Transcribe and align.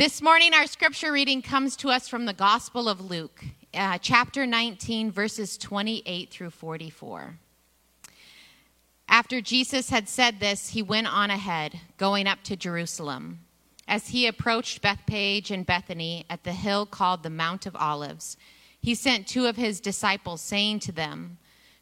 This 0.00 0.22
morning, 0.22 0.54
our 0.54 0.66
scripture 0.66 1.12
reading 1.12 1.42
comes 1.42 1.76
to 1.76 1.90
us 1.90 2.08
from 2.08 2.24
the 2.24 2.32
Gospel 2.32 2.88
of 2.88 3.10
Luke, 3.10 3.44
uh, 3.74 3.98
chapter 3.98 4.46
19, 4.46 5.12
verses 5.12 5.58
28 5.58 6.30
through 6.30 6.48
44. 6.48 7.36
After 9.10 9.42
Jesus 9.42 9.90
had 9.90 10.08
said 10.08 10.40
this, 10.40 10.70
he 10.70 10.80
went 10.80 11.06
on 11.06 11.28
ahead, 11.28 11.80
going 11.98 12.26
up 12.26 12.42
to 12.44 12.56
Jerusalem. 12.56 13.40
As 13.86 14.08
he 14.08 14.26
approached 14.26 14.80
Bethphage 14.80 15.50
and 15.50 15.66
Bethany 15.66 16.24
at 16.30 16.44
the 16.44 16.54
hill 16.54 16.86
called 16.86 17.22
the 17.22 17.28
Mount 17.28 17.66
of 17.66 17.76
Olives, 17.76 18.38
he 18.80 18.94
sent 18.94 19.28
two 19.28 19.44
of 19.44 19.56
his 19.56 19.80
disciples, 19.80 20.40
saying 20.40 20.80
to 20.80 20.92
them, 20.92 21.36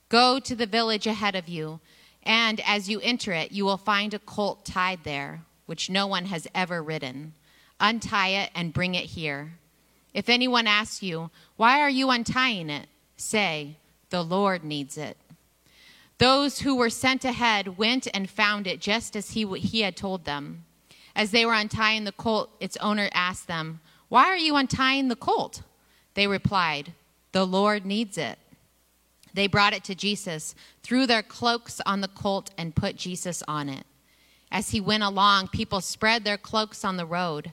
Go 0.09 0.41
to 0.41 0.57
the 0.57 0.67
village 0.67 1.07
ahead 1.07 1.37
of 1.37 1.49
you, 1.49 1.79
and 2.25 2.61
as 2.67 2.89
you 2.89 2.99
enter 2.99 3.33
it, 3.33 3.53
you 3.53 3.65
will 3.65 3.77
find 3.77 4.13
a 4.13 4.19
colt 4.19 4.65
tied 4.65 5.05
there, 5.05 5.45
which 5.67 5.89
no 5.89 6.09
one 6.09 6.25
has 6.25 6.49
ever 6.53 6.83
ridden. 6.83 7.35
Untie 7.81 8.29
it 8.29 8.51
and 8.55 8.73
bring 8.73 8.95
it 8.95 9.05
here. 9.05 9.53
If 10.15 10.29
anyone 10.29 10.67
asks 10.67 11.03
you, 11.03 11.31
Why 11.57 11.81
are 11.81 11.91
you 11.91 12.11
untying 12.11 12.71
it? 12.71 12.89
say, 13.17 13.77
The 14.11 14.23
Lord 14.23 14.65
needs 14.65 14.97
it. 14.99 15.17
Those 16.19 16.61
who 16.61 16.75
were 16.75 16.91
sent 16.91 17.25
ahead 17.25 17.79
went 17.79 18.09
and 18.13 18.29
found 18.29 18.67
it 18.67 18.81
just 18.81 19.15
as 19.15 19.31
he, 19.31 19.47
he 19.59 19.83
had 19.83 19.97
told 19.97 20.25
them. 20.25 20.65
As 21.15 21.31
they 21.31 21.47
were 21.47 21.55
untying 21.55 22.05
the 22.05 22.13
colt, 22.13 22.51
its 22.61 22.77
owner 22.79 23.09
asked 23.13 23.47
them, 23.47 23.81
Why 24.09 24.27
are 24.27 24.37
you 24.37 24.57
untying 24.57 25.09
the 25.09 25.17
colt? 25.17 25.63
They 26.15 26.27
replied, 26.27 26.93
The 27.33 27.47
Lord 27.47 27.87
needs 27.87 28.19
it. 28.19 28.39
They 29.35 29.47
brought 29.47 29.73
it 29.73 29.85
to 29.85 29.95
Jesus, 29.95 30.57
threw 30.83 31.07
their 31.07 31.23
cloaks 31.23 31.81
on 31.87 32.01
the 32.01 32.09
colt, 32.09 32.51
and 32.59 32.75
put 32.75 32.97
Jesus 32.97 33.43
on 33.47 33.69
it. 33.69 33.85
As 34.51 34.71
he 34.71 34.81
went 34.81 35.03
along, 35.03 35.49
people 35.49 35.81
spread 35.81 36.25
their 36.25 36.39
cloaks 36.39 36.85
on 36.85 36.97
the 36.97 37.07
road. 37.07 37.53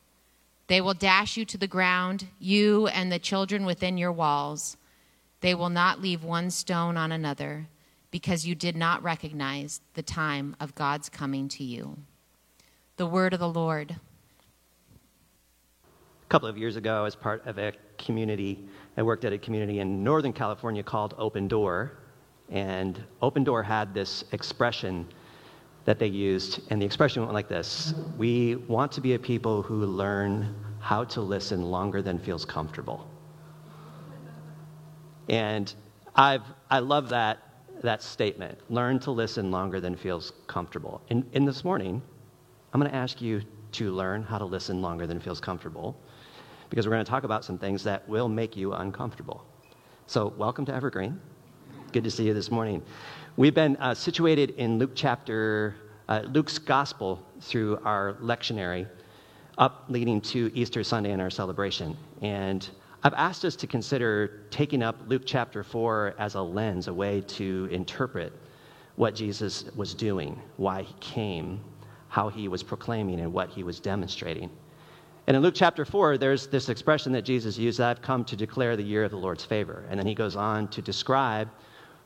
They 0.71 0.79
will 0.79 0.93
dash 0.93 1.35
you 1.35 1.43
to 1.47 1.57
the 1.57 1.67
ground, 1.67 2.27
you 2.39 2.87
and 2.87 3.11
the 3.11 3.19
children 3.19 3.65
within 3.65 3.97
your 3.97 4.13
walls. 4.13 4.77
They 5.41 5.53
will 5.53 5.67
not 5.67 6.01
leave 6.01 6.23
one 6.23 6.49
stone 6.49 6.95
on 6.95 7.11
another, 7.11 7.67
because 8.09 8.47
you 8.47 8.55
did 8.55 8.77
not 8.77 9.03
recognize 9.03 9.81
the 9.95 10.01
time 10.01 10.55
of 10.61 10.73
God's 10.73 11.09
coming 11.09 11.49
to 11.49 11.65
you. 11.65 11.97
The 12.95 13.05
word 13.05 13.33
of 13.33 13.41
the 13.41 13.49
Lord. 13.49 13.97
A 15.83 16.29
couple 16.29 16.47
of 16.47 16.57
years 16.57 16.77
ago, 16.77 17.03
as 17.03 17.17
part 17.17 17.45
of 17.45 17.57
a 17.57 17.73
community, 17.97 18.65
I 18.95 19.03
worked 19.03 19.25
at 19.25 19.33
a 19.33 19.37
community 19.37 19.79
in 19.79 20.05
Northern 20.05 20.31
California 20.31 20.83
called 20.83 21.15
Open 21.17 21.49
Door. 21.49 21.97
And 22.49 22.97
Open 23.21 23.43
Door 23.43 23.63
had 23.63 23.93
this 23.93 24.23
expression 24.31 25.05
that 25.85 25.99
they 25.99 26.07
used, 26.07 26.61
and 26.69 26.81
the 26.81 26.85
expression 26.85 27.23
went 27.23 27.33
like 27.33 27.47
this 27.47 27.93
We 28.17 28.55
want 28.55 28.91
to 28.93 29.01
be 29.01 29.13
a 29.13 29.19
people 29.19 29.61
who 29.61 29.85
learn 29.85 30.55
how 30.79 31.03
to 31.05 31.21
listen 31.21 31.63
longer 31.63 32.01
than 32.01 32.19
feels 32.19 32.45
comfortable. 32.45 33.07
And 35.29 35.73
I've, 36.15 36.43
I 36.69 36.79
love 36.79 37.09
that, 37.09 37.39
that 37.83 38.03
statement 38.03 38.59
learn 38.69 38.99
to 38.99 39.11
listen 39.11 39.51
longer 39.51 39.79
than 39.79 39.95
feels 39.95 40.33
comfortable. 40.47 41.01
And, 41.09 41.29
and 41.33 41.47
this 41.47 41.63
morning, 41.63 42.01
I'm 42.73 42.79
going 42.79 42.91
to 42.91 42.97
ask 42.97 43.21
you 43.21 43.41
to 43.73 43.91
learn 43.91 44.23
how 44.23 44.37
to 44.37 44.45
listen 44.45 44.81
longer 44.81 45.07
than 45.07 45.19
feels 45.19 45.39
comfortable 45.39 45.95
because 46.69 46.85
we're 46.85 46.93
going 46.93 47.05
to 47.05 47.09
talk 47.09 47.23
about 47.23 47.45
some 47.45 47.57
things 47.57 47.83
that 47.83 48.07
will 48.07 48.27
make 48.27 48.55
you 48.55 48.73
uncomfortable. 48.73 49.45
So, 50.07 50.33
welcome 50.37 50.65
to 50.65 50.73
Evergreen. 50.73 51.19
Good 51.91 52.05
to 52.05 52.11
see 52.11 52.23
you 52.23 52.33
this 52.33 52.49
morning. 52.49 52.81
We've 53.35 53.53
been 53.53 53.75
uh, 53.75 53.93
situated 53.93 54.51
in 54.51 54.79
Luke 54.79 54.91
chapter, 54.95 55.75
uh, 56.07 56.21
Luke's 56.25 56.57
gospel 56.57 57.21
through 57.41 57.79
our 57.83 58.13
lectionary 58.21 58.87
up 59.57 59.83
leading 59.89 60.21
to 60.21 60.49
Easter 60.53 60.85
Sunday 60.85 61.11
and 61.11 61.21
our 61.21 61.29
celebration. 61.29 61.97
And 62.21 62.69
I've 63.03 63.13
asked 63.15 63.43
us 63.43 63.57
to 63.57 63.67
consider 63.67 64.43
taking 64.51 64.81
up 64.81 64.95
Luke 65.07 65.23
chapter 65.25 65.65
4 65.65 66.15
as 66.17 66.35
a 66.35 66.41
lens, 66.41 66.87
a 66.87 66.93
way 66.93 67.19
to 67.27 67.67
interpret 67.69 68.31
what 68.95 69.13
Jesus 69.13 69.65
was 69.75 69.93
doing, 69.93 70.41
why 70.55 70.83
he 70.83 70.93
came, 71.01 71.59
how 72.07 72.29
he 72.29 72.47
was 72.47 72.63
proclaiming, 72.63 73.19
and 73.19 73.33
what 73.33 73.49
he 73.49 73.63
was 73.63 73.81
demonstrating. 73.81 74.49
And 75.27 75.35
in 75.35 75.43
Luke 75.43 75.55
chapter 75.57 75.83
4, 75.83 76.17
there's 76.17 76.47
this 76.47 76.69
expression 76.69 77.11
that 77.11 77.23
Jesus 77.23 77.57
used 77.57 77.81
I've 77.81 78.01
come 78.01 78.23
to 78.25 78.37
declare 78.37 78.77
the 78.77 78.83
year 78.83 79.03
of 79.03 79.11
the 79.11 79.17
Lord's 79.17 79.43
favor. 79.43 79.83
And 79.89 79.99
then 79.99 80.07
he 80.07 80.15
goes 80.15 80.37
on 80.37 80.69
to 80.69 80.81
describe 80.81 81.49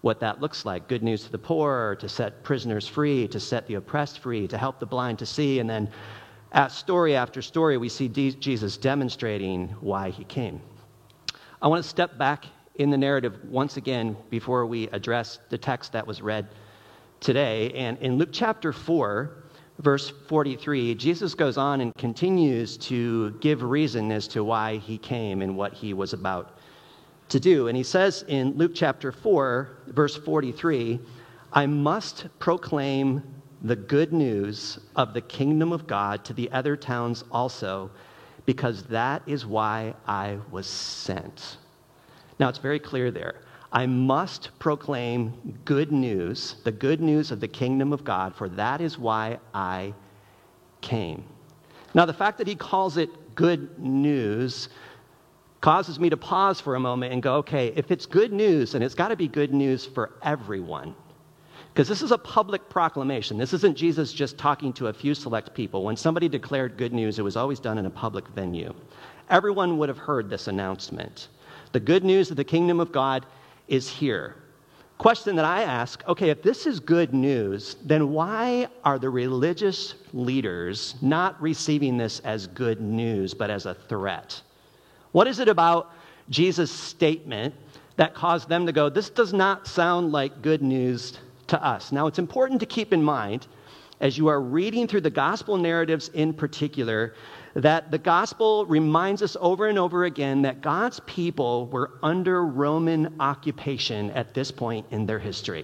what 0.05 0.19
that 0.19 0.39
looks 0.39 0.65
like 0.65 0.87
good 0.87 1.01
news 1.01 1.23
to 1.23 1.31
the 1.31 1.37
poor, 1.37 1.95
to 1.99 2.07
set 2.07 2.43
prisoners 2.43 2.87
free, 2.87 3.27
to 3.27 3.39
set 3.39 3.65
the 3.65 3.73
oppressed 3.73 4.19
free, 4.19 4.47
to 4.47 4.55
help 4.55 4.79
the 4.79 4.85
blind 4.85 5.17
to 5.17 5.25
see. 5.25 5.57
And 5.57 5.67
then, 5.67 5.89
at 6.51 6.71
story 6.71 7.15
after 7.15 7.41
story, 7.41 7.77
we 7.77 7.89
see 7.89 8.07
Jesus 8.07 8.77
demonstrating 8.77 9.69
why 9.81 10.11
he 10.11 10.23
came. 10.25 10.61
I 11.59 11.67
want 11.67 11.81
to 11.81 11.89
step 11.89 12.19
back 12.19 12.45
in 12.75 12.91
the 12.91 12.97
narrative 12.97 13.39
once 13.49 13.77
again 13.77 14.15
before 14.29 14.67
we 14.67 14.87
address 14.89 15.39
the 15.49 15.57
text 15.57 15.93
that 15.93 16.05
was 16.05 16.21
read 16.21 16.49
today. 17.19 17.71
And 17.71 17.97
in 17.97 18.19
Luke 18.19 18.29
chapter 18.31 18.71
4, 18.71 19.31
verse 19.79 20.13
43, 20.27 20.93
Jesus 20.93 21.33
goes 21.33 21.57
on 21.57 21.81
and 21.81 21.91
continues 21.97 22.77
to 22.77 23.31
give 23.39 23.63
reason 23.63 24.11
as 24.11 24.27
to 24.27 24.43
why 24.43 24.77
he 24.77 24.99
came 24.99 25.41
and 25.41 25.57
what 25.57 25.73
he 25.73 25.95
was 25.95 26.13
about 26.13 26.54
to 27.29 27.39
do. 27.39 27.67
And 27.67 27.77
he 27.77 27.83
says 27.83 28.23
in 28.27 28.57
Luke 28.57 28.73
chapter 28.75 29.11
4, 29.11 29.69
verse 29.87 30.15
43, 30.15 30.99
I 31.53 31.65
must 31.65 32.27
proclaim 32.39 33.23
the 33.61 33.75
good 33.75 34.13
news 34.13 34.79
of 34.95 35.13
the 35.13 35.21
kingdom 35.21 35.71
of 35.71 35.87
God 35.87 36.23
to 36.25 36.33
the 36.33 36.51
other 36.51 36.75
towns 36.75 37.23
also 37.31 37.89
because 38.45 38.83
that 38.83 39.23
is 39.25 39.45
why 39.45 39.93
I 40.07 40.37
was 40.51 40.67
sent. 40.67 41.57
Now, 42.37 42.49
it's 42.49 42.59
very 42.59 42.79
clear 42.79 43.09
there. 43.09 43.41
I 43.71 43.85
must 43.87 44.51
proclaim 44.59 45.59
good 45.65 45.91
news, 45.91 46.57
the 46.63 46.71
good 46.71 47.01
news 47.01 47.31
of 47.31 47.39
the 47.39 47.47
kingdom 47.47 47.91
of 47.91 48.03
God, 48.03 48.35
for 48.35 48.47
that 48.49 48.81
is 48.81 48.97
why 48.97 49.39
I 49.53 49.93
came. 50.81 51.23
Now, 51.93 52.05
the 52.05 52.13
fact 52.13 52.37
that 52.37 52.47
he 52.47 52.55
calls 52.55 52.97
it 52.97 53.09
good 53.35 53.79
news 53.79 54.69
causes 55.65 55.99
me 55.99 56.11
to 56.11 56.15
pause 56.15 56.61
for 56.61 56.75
a 56.75 56.79
moment 56.79 57.11
and 57.11 57.23
go, 57.23 57.37
okay, 57.37 57.73
if 57.75 57.89
it's 57.89 58.05
good 58.05 58.31
news, 58.31 58.75
and 58.75 58.83
it's 58.83 58.93
got 58.93 59.07
to 59.07 59.15
be 59.15 59.27
good 59.27 59.51
news 59.51 59.83
for 59.83 60.11
everyone, 60.21 60.93
because 61.73 61.87
this 61.87 62.03
is 62.03 62.11
a 62.11 62.17
public 62.19 62.69
proclamation. 62.69 63.35
This 63.35 63.51
isn't 63.51 63.75
Jesus 63.75 64.13
just 64.13 64.37
talking 64.37 64.71
to 64.73 64.89
a 64.89 64.93
few 64.93 65.15
select 65.15 65.55
people. 65.55 65.83
When 65.83 65.97
somebody 65.97 66.29
declared 66.29 66.77
good 66.77 66.93
news, 66.93 67.17
it 67.17 67.23
was 67.23 67.35
always 67.35 67.59
done 67.59 67.79
in 67.79 67.87
a 67.87 67.89
public 67.89 68.27
venue. 68.27 68.75
Everyone 69.31 69.79
would 69.79 69.89
have 69.89 69.97
heard 69.97 70.29
this 70.29 70.47
announcement. 70.47 71.29
The 71.71 71.79
good 71.79 72.03
news 72.03 72.29
of 72.29 72.37
the 72.37 72.43
kingdom 72.43 72.79
of 72.79 72.91
God 72.91 73.25
is 73.67 73.89
here. 73.89 74.35
Question 74.99 75.35
that 75.35 75.45
I 75.45 75.63
ask 75.63 76.07
okay, 76.07 76.29
if 76.29 76.43
this 76.43 76.67
is 76.67 76.79
good 76.79 77.11
news, 77.11 77.77
then 77.83 78.11
why 78.11 78.67
are 78.83 78.99
the 78.99 79.09
religious 79.09 79.95
leaders 80.13 80.93
not 81.01 81.41
receiving 81.41 81.97
this 81.97 82.19
as 82.19 82.45
good 82.45 82.81
news, 82.81 83.33
but 83.33 83.49
as 83.49 83.65
a 83.65 83.73
threat? 83.73 84.43
What 85.15 85.29
is 85.29 85.39
it 85.39 85.47
about 85.47 85.93
Jesus' 86.29 86.69
statement 86.69 87.55
that 87.95 88.13
caused 88.15 88.49
them 88.49 88.65
to 88.65 88.73
go, 88.73 88.89
this 88.89 89.09
does 89.09 89.31
not 89.31 89.65
sound 89.65 90.11
like 90.11 90.41
good 90.41 90.61
news 90.61 91.17
to 91.47 91.65
us. 91.65 91.93
Now, 91.93 92.07
it's 92.07 92.19
important 92.19 92.59
to 92.59 92.65
keep 92.65 92.91
in 92.91 93.01
mind 93.01 93.47
as 94.01 94.17
you 94.17 94.27
are 94.27 94.41
reading 94.41 94.89
through 94.89 94.99
the 94.99 95.09
gospel 95.09 95.55
narratives 95.55 96.09
in 96.09 96.33
particular 96.33 97.13
that 97.53 97.91
the 97.91 97.97
gospel 97.97 98.65
reminds 98.65 99.21
us 99.21 99.37
over 99.39 99.69
and 99.69 99.79
over 99.79 100.03
again 100.03 100.41
that 100.41 100.59
God's 100.59 100.99
people 101.05 101.67
were 101.67 101.91
under 102.03 102.45
Roman 102.45 103.15
occupation 103.21 104.11
at 104.11 104.33
this 104.33 104.51
point 104.51 104.85
in 104.91 105.05
their 105.05 105.19
history. 105.19 105.63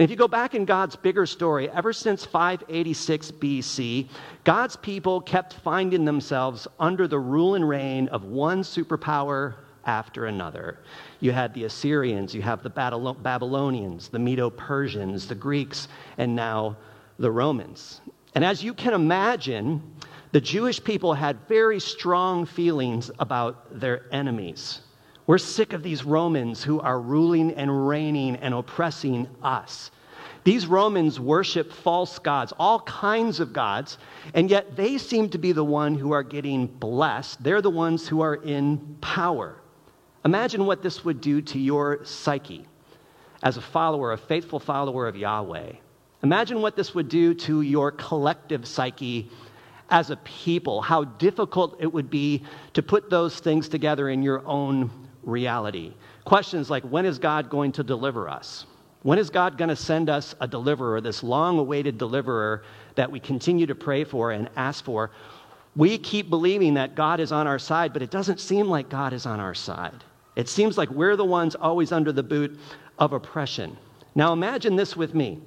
And 0.00 0.04
if 0.06 0.10
you 0.10 0.16
go 0.16 0.28
back 0.28 0.54
in 0.54 0.64
God's 0.64 0.96
bigger 0.96 1.26
story, 1.26 1.68
ever 1.68 1.92
since 1.92 2.24
586 2.24 3.32
BC, 3.32 4.08
God's 4.44 4.74
people 4.76 5.20
kept 5.20 5.52
finding 5.52 6.06
themselves 6.06 6.66
under 6.78 7.06
the 7.06 7.18
rule 7.18 7.54
and 7.54 7.68
reign 7.68 8.08
of 8.08 8.24
one 8.24 8.62
superpower 8.62 9.56
after 9.84 10.24
another. 10.24 10.78
You 11.20 11.32
had 11.32 11.52
the 11.52 11.64
Assyrians, 11.64 12.34
you 12.34 12.40
have 12.40 12.62
the 12.62 12.70
Babylonians, 12.70 14.08
the 14.08 14.18
Medo 14.18 14.48
Persians, 14.48 15.28
the 15.28 15.34
Greeks, 15.34 15.86
and 16.16 16.34
now 16.34 16.78
the 17.18 17.30
Romans. 17.30 18.00
And 18.34 18.42
as 18.42 18.64
you 18.64 18.72
can 18.72 18.94
imagine, 18.94 19.82
the 20.32 20.40
Jewish 20.40 20.82
people 20.82 21.12
had 21.12 21.46
very 21.46 21.78
strong 21.78 22.46
feelings 22.46 23.10
about 23.18 23.78
their 23.78 24.06
enemies. 24.12 24.80
We're 25.30 25.38
sick 25.38 25.74
of 25.74 25.84
these 25.84 26.04
Romans 26.04 26.64
who 26.64 26.80
are 26.80 27.00
ruling 27.00 27.52
and 27.52 27.86
reigning 27.86 28.34
and 28.34 28.52
oppressing 28.52 29.28
us. 29.44 29.92
These 30.42 30.66
Romans 30.66 31.20
worship 31.20 31.72
false 31.72 32.18
gods, 32.18 32.52
all 32.58 32.80
kinds 32.80 33.38
of 33.38 33.52
gods, 33.52 33.98
and 34.34 34.50
yet 34.50 34.74
they 34.74 34.98
seem 34.98 35.28
to 35.28 35.38
be 35.38 35.52
the 35.52 35.62
one 35.62 35.94
who 35.94 36.10
are 36.10 36.24
getting 36.24 36.66
blessed. 36.66 37.40
They're 37.44 37.62
the 37.62 37.70
ones 37.70 38.08
who 38.08 38.22
are 38.22 38.34
in 38.34 38.96
power. 39.00 39.54
Imagine 40.24 40.66
what 40.66 40.82
this 40.82 41.04
would 41.04 41.20
do 41.20 41.40
to 41.42 41.60
your 41.60 42.04
psyche 42.04 42.66
as 43.44 43.56
a 43.56 43.62
follower, 43.62 44.14
a 44.14 44.18
faithful 44.18 44.58
follower 44.58 45.06
of 45.06 45.14
Yahweh. 45.14 45.74
Imagine 46.24 46.60
what 46.60 46.74
this 46.74 46.92
would 46.92 47.08
do 47.08 47.34
to 47.34 47.62
your 47.62 47.92
collective 47.92 48.66
psyche 48.66 49.30
as 49.90 50.10
a 50.10 50.16
people, 50.16 50.82
how 50.82 51.04
difficult 51.04 51.76
it 51.78 51.92
would 51.92 52.10
be 52.10 52.42
to 52.72 52.82
put 52.82 53.10
those 53.10 53.38
things 53.38 53.68
together 53.68 54.08
in 54.08 54.24
your 54.24 54.44
own 54.44 54.90
reality. 55.22 55.94
Questions 56.24 56.70
like 56.70 56.82
when 56.84 57.06
is 57.06 57.18
God 57.18 57.50
going 57.50 57.72
to 57.72 57.82
deliver 57.82 58.28
us? 58.28 58.66
When 59.02 59.18
is 59.18 59.30
God 59.30 59.56
going 59.56 59.70
to 59.70 59.76
send 59.76 60.10
us 60.10 60.34
a 60.40 60.46
deliverer, 60.46 61.00
this 61.00 61.22
long 61.22 61.58
awaited 61.58 61.96
deliverer 61.96 62.64
that 62.96 63.10
we 63.10 63.18
continue 63.18 63.66
to 63.66 63.74
pray 63.74 64.04
for 64.04 64.32
and 64.32 64.50
ask 64.56 64.84
for? 64.84 65.10
We 65.74 65.96
keep 65.96 66.28
believing 66.28 66.74
that 66.74 66.94
God 66.94 67.20
is 67.20 67.32
on 67.32 67.46
our 67.46 67.58
side, 67.58 67.92
but 67.92 68.02
it 68.02 68.10
doesn't 68.10 68.40
seem 68.40 68.68
like 68.68 68.90
God 68.90 69.12
is 69.12 69.24
on 69.24 69.40
our 69.40 69.54
side. 69.54 70.04
It 70.36 70.48
seems 70.48 70.76
like 70.76 70.90
we're 70.90 71.16
the 71.16 71.24
ones 71.24 71.54
always 71.54 71.92
under 71.92 72.12
the 72.12 72.22
boot 72.22 72.58
of 72.98 73.12
oppression. 73.12 73.76
Now 74.14 74.32
imagine 74.32 74.76
this 74.76 74.96
with 74.96 75.14
me. 75.14 75.40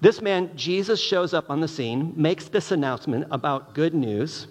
This 0.00 0.20
man, 0.20 0.50
Jesus, 0.54 1.00
shows 1.00 1.32
up 1.32 1.50
on 1.50 1.60
the 1.60 1.68
scene, 1.68 2.12
makes 2.16 2.48
this 2.48 2.72
announcement 2.72 3.26
about 3.30 3.74
good 3.74 3.94
news, 3.94 4.48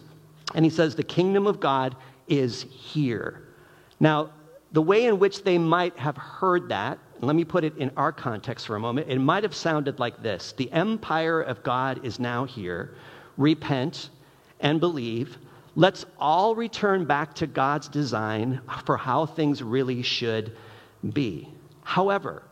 and 0.56 0.66
he 0.66 0.72
says, 0.72 0.96
The 0.96 1.04
kingdom 1.04 1.46
of 1.46 1.60
God 1.60 1.96
is 2.28 2.64
here. 2.64 3.44
Now, 4.00 4.32
the 4.74 4.81
way 4.81 5.06
in 5.06 5.20
which 5.20 5.44
they 5.44 5.58
might 5.58 5.98
have 5.98 6.18
heard 6.18 6.70
that, 6.70 7.00
let 7.22 7.36
me 7.36 7.46
put 7.46 7.64
it 7.64 7.78
in 7.78 7.92
our 7.96 8.12
context 8.12 8.68
for 8.68 8.75
a 8.75 8.80
moment, 8.80 9.08
it 9.08 9.20
might 9.20 9.44
have 9.44 9.56
sounded 9.56 10.00
like 10.00 10.22
this 10.22 10.52
The 10.54 10.72
empire 10.72 11.42
of 11.42 11.64
God 11.64 12.04
is 12.04 12.20
now 12.20 12.46
here. 12.46 12.96
Repent 13.38 14.10
and 14.60 14.80
believe. 14.80 15.38
Let's 15.75 16.06
all 16.20 16.56
return 16.56 17.06
back 17.06 17.34
to 17.36 17.48
God's 17.48 17.88
design 17.88 18.62
for 18.86 18.98
how 18.98 19.25
things 19.25 19.64
really 19.64 20.02
should 20.02 20.56
be. 21.14 21.50
However, 21.84 22.44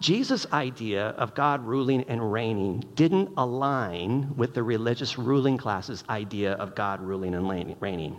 Jesus' 0.00 0.46
idea 0.52 1.08
of 1.10 1.34
God 1.34 1.64
ruling 1.66 2.04
and 2.04 2.32
reigning 2.32 2.84
didn't 2.94 3.30
align 3.36 4.32
with 4.36 4.54
the 4.54 4.62
religious 4.62 5.18
ruling 5.18 5.56
class's 5.56 6.04
idea 6.08 6.52
of 6.52 6.76
God 6.76 7.00
ruling 7.00 7.34
and 7.34 7.48
reigning. 7.80 8.16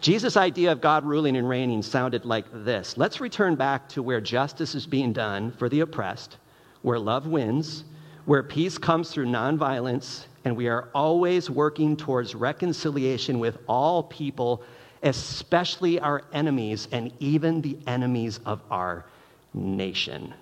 Jesus' 0.00 0.36
idea 0.36 0.70
of 0.70 0.80
God 0.80 1.04
ruling 1.04 1.36
and 1.36 1.48
reigning 1.48 1.82
sounded 1.82 2.24
like 2.24 2.46
this 2.52 2.96
Let's 2.96 3.20
return 3.20 3.56
back 3.56 3.88
to 3.90 4.02
where 4.02 4.20
justice 4.20 4.74
is 4.76 4.86
being 4.86 5.12
done 5.12 5.50
for 5.52 5.68
the 5.68 5.80
oppressed, 5.80 6.36
where 6.82 6.98
love 6.98 7.26
wins, 7.26 7.84
where 8.24 8.44
peace 8.44 8.78
comes 8.78 9.10
through 9.10 9.26
nonviolence, 9.26 10.26
and 10.44 10.56
we 10.56 10.68
are 10.68 10.88
always 10.94 11.50
working 11.50 11.96
towards 11.96 12.36
reconciliation 12.36 13.40
with 13.40 13.58
all 13.68 14.04
people, 14.04 14.62
especially 15.02 15.98
our 15.98 16.22
enemies 16.32 16.86
and 16.92 17.10
even 17.18 17.60
the 17.62 17.76
enemies 17.88 18.38
of 18.46 18.62
our 18.70 19.06
nation. 19.54 20.32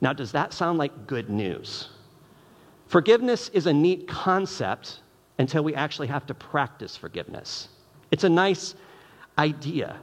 Now, 0.00 0.12
does 0.12 0.32
that 0.32 0.52
sound 0.52 0.78
like 0.78 1.06
good 1.06 1.30
news? 1.30 1.88
Forgiveness 2.88 3.48
is 3.50 3.66
a 3.66 3.72
neat 3.72 4.06
concept 4.06 5.00
until 5.38 5.64
we 5.64 5.74
actually 5.74 6.06
have 6.08 6.26
to 6.26 6.34
practice 6.34 6.96
forgiveness. 6.96 7.68
It's 8.10 8.24
a 8.24 8.28
nice 8.28 8.74
idea. 9.38 9.96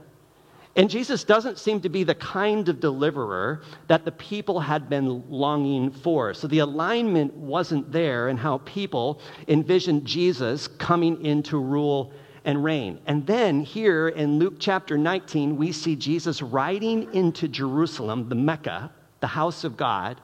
And 0.75 0.89
Jesus 0.89 1.25
doesn't 1.25 1.59
seem 1.59 1.81
to 1.81 1.89
be 1.89 2.03
the 2.03 2.15
kind 2.15 2.67
of 2.69 2.79
deliverer 2.79 3.61
that 3.87 4.05
the 4.05 4.11
people 4.13 4.59
had 4.59 4.89
been 4.89 5.29
longing 5.29 5.91
for. 5.91 6.33
So 6.33 6.47
the 6.47 6.59
alignment 6.59 7.33
wasn't 7.33 7.91
there 7.91 8.29
in 8.29 8.37
how 8.37 8.59
people 8.59 9.19
envisioned 9.49 10.05
Jesus 10.05 10.67
coming 10.67 11.23
in 11.25 11.43
to 11.43 11.57
rule 11.57 12.13
and 12.45 12.63
reign. 12.63 12.99
And 13.05 13.27
then 13.27 13.61
here 13.61 14.09
in 14.09 14.39
Luke 14.39 14.55
chapter 14.59 14.97
19, 14.97 15.57
we 15.57 15.73
see 15.73 15.95
Jesus 15.95 16.41
riding 16.41 17.13
into 17.13 17.49
Jerusalem, 17.49 18.29
the 18.29 18.35
Mecca, 18.35 18.91
the 19.21 19.27
house 19.27 19.63
of 19.63 19.77
God, 19.77 20.19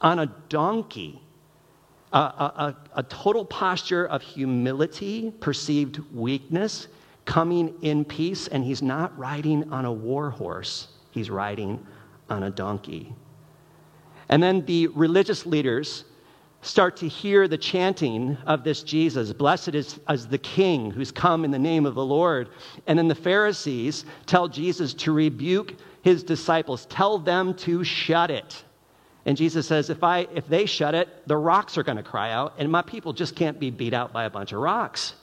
on 0.00 0.18
a 0.18 0.26
donkey. 0.48 1.22
A, 2.12 2.18
a, 2.18 2.76
a, 2.96 3.02
total 3.04 3.44
posture 3.44 4.04
of 4.04 4.20
humility, 4.20 5.32
perceived 5.38 6.00
weakness, 6.12 6.88
coming 7.24 7.72
in 7.82 8.04
peace, 8.04 8.48
and 8.48 8.64
he's 8.64 8.82
not 8.82 9.16
riding 9.16 9.72
on 9.72 9.84
a 9.84 9.92
war 9.92 10.30
horse, 10.30 10.88
he's 11.12 11.30
riding 11.30 11.86
on 12.28 12.42
a 12.42 12.50
donkey. 12.50 13.14
And 14.28 14.42
then 14.42 14.64
the 14.64 14.88
religious 14.88 15.46
leaders 15.46 16.04
start 16.62 16.96
to 16.96 17.08
hear 17.08 17.48
the 17.48 17.56
chanting 17.56 18.36
of 18.46 18.64
this 18.64 18.82
Jesus. 18.82 19.32
Blessed 19.32 19.74
is, 19.74 19.98
is 20.08 20.26
the 20.26 20.38
King 20.38 20.90
who's 20.90 21.10
come 21.10 21.44
in 21.44 21.50
the 21.50 21.58
name 21.58 21.86
of 21.86 21.94
the 21.94 22.04
Lord. 22.04 22.48
And 22.86 22.98
then 22.98 23.08
the 23.08 23.14
Pharisees 23.14 24.04
tell 24.26 24.46
Jesus 24.46 24.92
to 24.94 25.12
rebuke 25.12 25.74
his 26.02 26.22
disciples, 26.22 26.86
tell 26.86 27.18
them 27.18 27.54
to 27.54 27.84
shut 27.84 28.30
it. 28.30 28.64
And 29.26 29.36
Jesus 29.36 29.66
says, 29.66 29.90
if, 29.90 30.02
I, 30.02 30.26
if 30.34 30.48
they 30.48 30.66
shut 30.66 30.94
it, 30.94 31.26
the 31.26 31.36
rocks 31.36 31.76
are 31.76 31.82
going 31.82 31.98
to 31.98 32.02
cry 32.02 32.32
out, 32.32 32.54
and 32.58 32.70
my 32.70 32.82
people 32.82 33.12
just 33.12 33.36
can't 33.36 33.60
be 33.60 33.70
beat 33.70 33.92
out 33.92 34.12
by 34.12 34.24
a 34.24 34.30
bunch 34.30 34.52
of 34.52 34.60
rocks. 34.60 35.14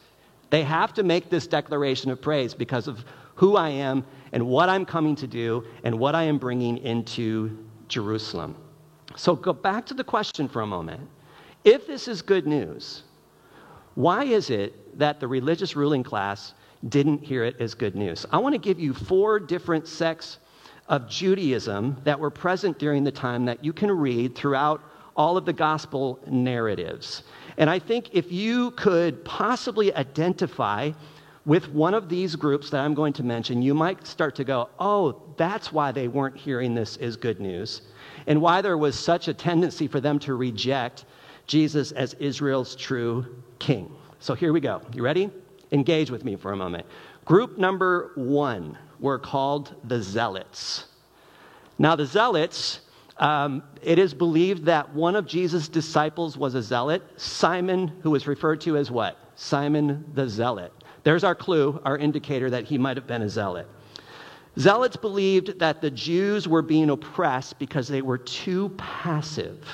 They 0.50 0.64
have 0.64 0.94
to 0.94 1.04
make 1.04 1.30
this 1.30 1.48
declaration 1.48 2.12
of 2.12 2.22
praise 2.22 2.54
because 2.54 2.88
of 2.88 3.04
who 3.36 3.56
I 3.56 3.70
am 3.70 4.06
and 4.32 4.48
what 4.48 4.70
I'm 4.70 4.86
coming 4.86 5.16
to 5.18 5.28
do 5.28 5.64
and 5.84 5.98
what 5.98 6.16
I 6.16 6.24
am 6.24 6.38
bringing 6.38 6.78
into 6.78 7.58
Jerusalem. 7.88 8.56
So 9.16 9.36
go 9.36 9.54
back 9.54 9.86
to 9.88 9.94
the 9.94 10.04
question 10.04 10.48
for 10.48 10.62
a 10.62 10.68
moment. 10.68 11.02
If 11.64 11.88
this 11.88 12.08
is 12.08 12.22
good 12.22 12.46
news, 12.46 13.04
why 13.96 14.26
is 14.26 14.50
it 14.52 14.98
that 15.00 15.20
the 15.20 15.28
religious 15.28 15.76
ruling 15.76 16.04
class 16.04 16.54
didn't 16.90 17.24
hear 17.24 17.44
it 17.44 17.56
as 17.60 17.74
good 17.74 17.96
news? 17.96 18.26
I 18.32 18.38
want 18.38 18.54
to 18.54 18.60
give 18.60 18.80
you 18.80 18.94
four 18.94 19.40
different 19.40 19.88
sects 19.88 20.38
of 20.90 21.10
Judaism 21.10 21.98
that 22.04 22.20
were 22.20 22.30
present 22.30 22.80
during 22.80 23.04
the 23.04 23.12
time 23.12 23.46
that 23.46 23.64
you 23.64 23.74
can 23.74 23.92
read 23.92 24.36
throughout 24.36 24.82
all 25.16 25.36
of 25.36 25.46
the 25.46 25.54
gospel 25.54 26.20
narratives. 26.28 27.24
And 27.58 27.70
I 27.70 27.80
think 27.80 28.10
if 28.14 28.32
you 28.32 28.72
could 28.72 29.26
possibly 29.26 29.94
identify 29.96 30.92
with 31.46 31.70
one 31.70 31.94
of 31.94 32.10
these 32.10 32.36
groups 32.36 32.70
that 32.70 32.82
I'm 32.82 32.94
going 32.94 33.14
to 33.14 33.24
mention, 33.24 33.62
you 33.62 33.74
might 33.74 34.06
start 34.06 34.36
to 34.36 34.44
go, 34.44 34.70
oh, 34.80 35.22
that's 35.38 35.72
why 35.72 35.92
they 35.92 36.08
weren't 36.08 36.38
hearing 36.38 36.76
this 36.76 36.98
as 36.98 37.16
good 37.16 37.40
news, 37.40 37.84
and 38.28 38.42
why 38.42 38.62
there 38.62 38.78
was 38.78 39.00
such 39.00 39.28
a 39.28 39.34
tendency 39.34 39.88
for 39.88 40.02
them 40.02 40.20
to 40.20 40.36
reject 40.36 41.06
Jesus 41.48 41.94
as 41.94 42.14
Israel's 42.16 42.76
true 42.76 43.26
king. 43.60 43.92
So 44.20 44.34
here 44.34 44.52
we 44.52 44.60
go. 44.60 44.82
You 44.94 45.04
ready? 45.04 45.32
Engage 45.72 46.12
with 46.12 46.26
me 46.26 46.36
for 46.36 46.52
a 46.52 46.58
moment. 46.58 46.86
Group 47.26 47.58
number 47.58 48.12
one 48.16 48.78
were 49.00 49.20
called 49.20 49.76
the 49.84 50.02
Zealots. 50.02 50.86
Now, 51.78 51.96
the 51.96 52.06
Zealots 52.06 52.82
um, 53.20 53.64
it 53.82 53.98
is 53.98 54.14
believed 54.14 54.66
that 54.66 54.94
one 54.94 55.16
of 55.16 55.26
Jesus' 55.26 55.68
disciples 55.68 56.38
was 56.38 56.56
a 56.56 56.62
zealot, 56.62 57.02
Simon, 57.18 57.88
who 58.04 58.12
was 58.12 58.28
referred 58.28 58.62
to 58.62 58.78
as 58.78 58.92
what? 58.92 59.18
Simon 59.36 60.06
the 60.14 60.30
Zealot. 60.30 60.72
There's 61.04 61.24
our 61.24 61.36
clue, 61.36 61.82
our 61.84 61.98
indicator 61.98 62.50
that 62.50 62.66
he 62.66 62.78
might 62.78 62.98
have 62.98 63.08
been 63.08 63.22
a 63.22 63.30
zealot. 63.30 63.68
Zealots 64.60 64.98
believed 64.98 65.60
that 65.60 65.82
the 65.82 65.92
Jews 65.92 66.48
were 66.48 66.62
being 66.62 66.90
oppressed 66.90 67.58
because 67.60 67.88
they 67.88 68.02
were 68.02 68.18
too 68.18 68.70
passive. 68.78 69.66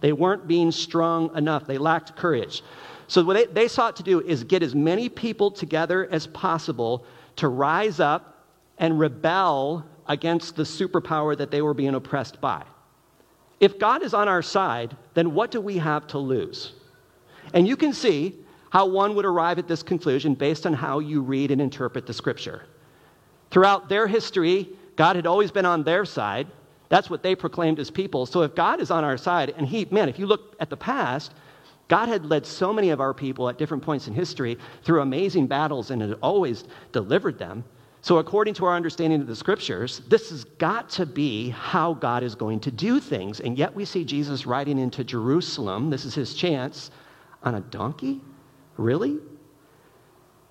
They 0.00 0.12
weren't 0.12 0.46
being 0.46 0.70
strong 0.70 1.34
enough, 1.36 1.66
they 1.66 1.78
lacked 1.78 2.16
courage. 2.16 2.62
So, 3.08 3.24
what 3.24 3.34
they, 3.34 3.46
they 3.46 3.68
sought 3.68 3.96
to 3.96 4.02
do 4.02 4.20
is 4.20 4.44
get 4.44 4.62
as 4.62 4.74
many 4.74 5.08
people 5.08 5.50
together 5.50 6.08
as 6.10 6.26
possible 6.26 7.06
to 7.36 7.48
rise 7.48 7.98
up 7.98 8.37
and 8.78 8.98
rebel 8.98 9.84
against 10.06 10.56
the 10.56 10.62
superpower 10.62 11.36
that 11.36 11.50
they 11.50 11.62
were 11.62 11.74
being 11.74 11.94
oppressed 11.94 12.40
by. 12.40 12.64
If 13.60 13.78
God 13.78 14.02
is 14.02 14.14
on 14.14 14.28
our 14.28 14.42
side, 14.42 14.96
then 15.14 15.34
what 15.34 15.50
do 15.50 15.60
we 15.60 15.78
have 15.78 16.06
to 16.08 16.18
lose? 16.18 16.72
And 17.54 17.66
you 17.66 17.76
can 17.76 17.92
see 17.92 18.36
how 18.70 18.86
one 18.86 19.14
would 19.14 19.24
arrive 19.24 19.58
at 19.58 19.66
this 19.66 19.82
conclusion 19.82 20.34
based 20.34 20.66
on 20.66 20.72
how 20.72 20.98
you 20.98 21.22
read 21.22 21.50
and 21.50 21.60
interpret 21.60 22.06
the 22.06 22.12
scripture. 22.12 22.66
Throughout 23.50 23.88
their 23.88 24.06
history, 24.06 24.68
God 24.96 25.16
had 25.16 25.26
always 25.26 25.50
been 25.50 25.66
on 25.66 25.82
their 25.82 26.04
side. 26.04 26.46
That's 26.88 27.10
what 27.10 27.22
they 27.22 27.34
proclaimed 27.34 27.78
as 27.78 27.90
people. 27.90 28.26
So 28.26 28.42
if 28.42 28.54
God 28.54 28.80
is 28.80 28.90
on 28.90 29.04
our 29.04 29.16
side, 29.16 29.54
and 29.56 29.66
He, 29.66 29.86
man, 29.90 30.08
if 30.08 30.18
you 30.18 30.26
look 30.26 30.54
at 30.60 30.70
the 30.70 30.76
past, 30.76 31.32
God 31.88 32.08
had 32.08 32.26
led 32.26 32.44
so 32.44 32.72
many 32.72 32.90
of 32.90 33.00
our 33.00 33.14
people 33.14 33.48
at 33.48 33.58
different 33.58 33.82
points 33.82 34.06
in 34.06 34.14
history 34.14 34.58
through 34.84 35.00
amazing 35.00 35.46
battles 35.46 35.90
and 35.90 36.02
had 36.02 36.18
always 36.22 36.64
delivered 36.92 37.38
them. 37.38 37.64
So, 38.00 38.18
according 38.18 38.54
to 38.54 38.64
our 38.64 38.76
understanding 38.76 39.20
of 39.20 39.26
the 39.26 39.34
scriptures, 39.34 40.02
this 40.08 40.30
has 40.30 40.44
got 40.44 40.88
to 40.90 41.04
be 41.04 41.50
how 41.50 41.94
God 41.94 42.22
is 42.22 42.34
going 42.34 42.60
to 42.60 42.70
do 42.70 43.00
things. 43.00 43.40
And 43.40 43.58
yet, 43.58 43.74
we 43.74 43.84
see 43.84 44.04
Jesus 44.04 44.46
riding 44.46 44.78
into 44.78 45.02
Jerusalem. 45.02 45.90
This 45.90 46.04
is 46.04 46.14
his 46.14 46.34
chance 46.34 46.90
on 47.42 47.56
a 47.56 47.60
donkey? 47.60 48.20
Really? 48.76 49.18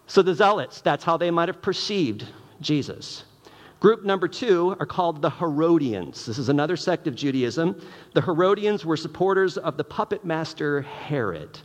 So, 0.07 0.21
the 0.21 0.33
zealots, 0.33 0.81
that's 0.81 1.05
how 1.05 1.15
they 1.15 1.31
might 1.31 1.47
have 1.47 1.61
perceived 1.61 2.25
Jesus. 2.59 3.23
Group 3.79 4.03
number 4.03 4.27
two 4.27 4.75
are 4.79 4.85
called 4.85 5.21
the 5.21 5.29
Herodians. 5.29 6.25
This 6.25 6.39
is 6.39 6.49
another 6.49 6.75
sect 6.75 7.07
of 7.07 7.15
Judaism. 7.15 7.79
The 8.13 8.21
Herodians 8.21 8.85
were 8.85 8.97
supporters 8.97 9.57
of 9.57 9.77
the 9.77 9.83
puppet 9.83 10.25
master 10.25 10.81
Herod. 10.81 11.59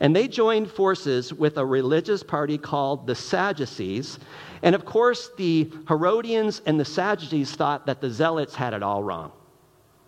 And 0.00 0.16
they 0.16 0.28
joined 0.28 0.70
forces 0.70 1.32
with 1.32 1.58
a 1.58 1.66
religious 1.66 2.22
party 2.22 2.56
called 2.56 3.06
the 3.06 3.14
Sadducees. 3.14 4.18
And 4.62 4.74
of 4.74 4.84
course, 4.84 5.30
the 5.36 5.72
Herodians 5.88 6.62
and 6.66 6.78
the 6.78 6.84
Sadducees 6.84 7.52
thought 7.52 7.86
that 7.86 8.00
the 8.00 8.10
Zealots 8.10 8.54
had 8.54 8.74
it 8.74 8.82
all 8.82 9.02
wrong. 9.02 9.32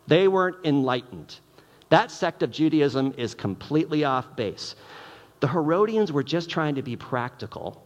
They 0.06 0.28
weren't 0.28 0.64
enlightened. 0.64 1.38
That 1.88 2.10
sect 2.10 2.42
of 2.42 2.50
Judaism 2.50 3.14
is 3.16 3.34
completely 3.34 4.04
off 4.04 4.36
base. 4.36 4.76
The 5.40 5.48
Herodians 5.48 6.12
were 6.12 6.22
just 6.22 6.50
trying 6.50 6.76
to 6.76 6.82
be 6.82 6.96
practical 6.96 7.84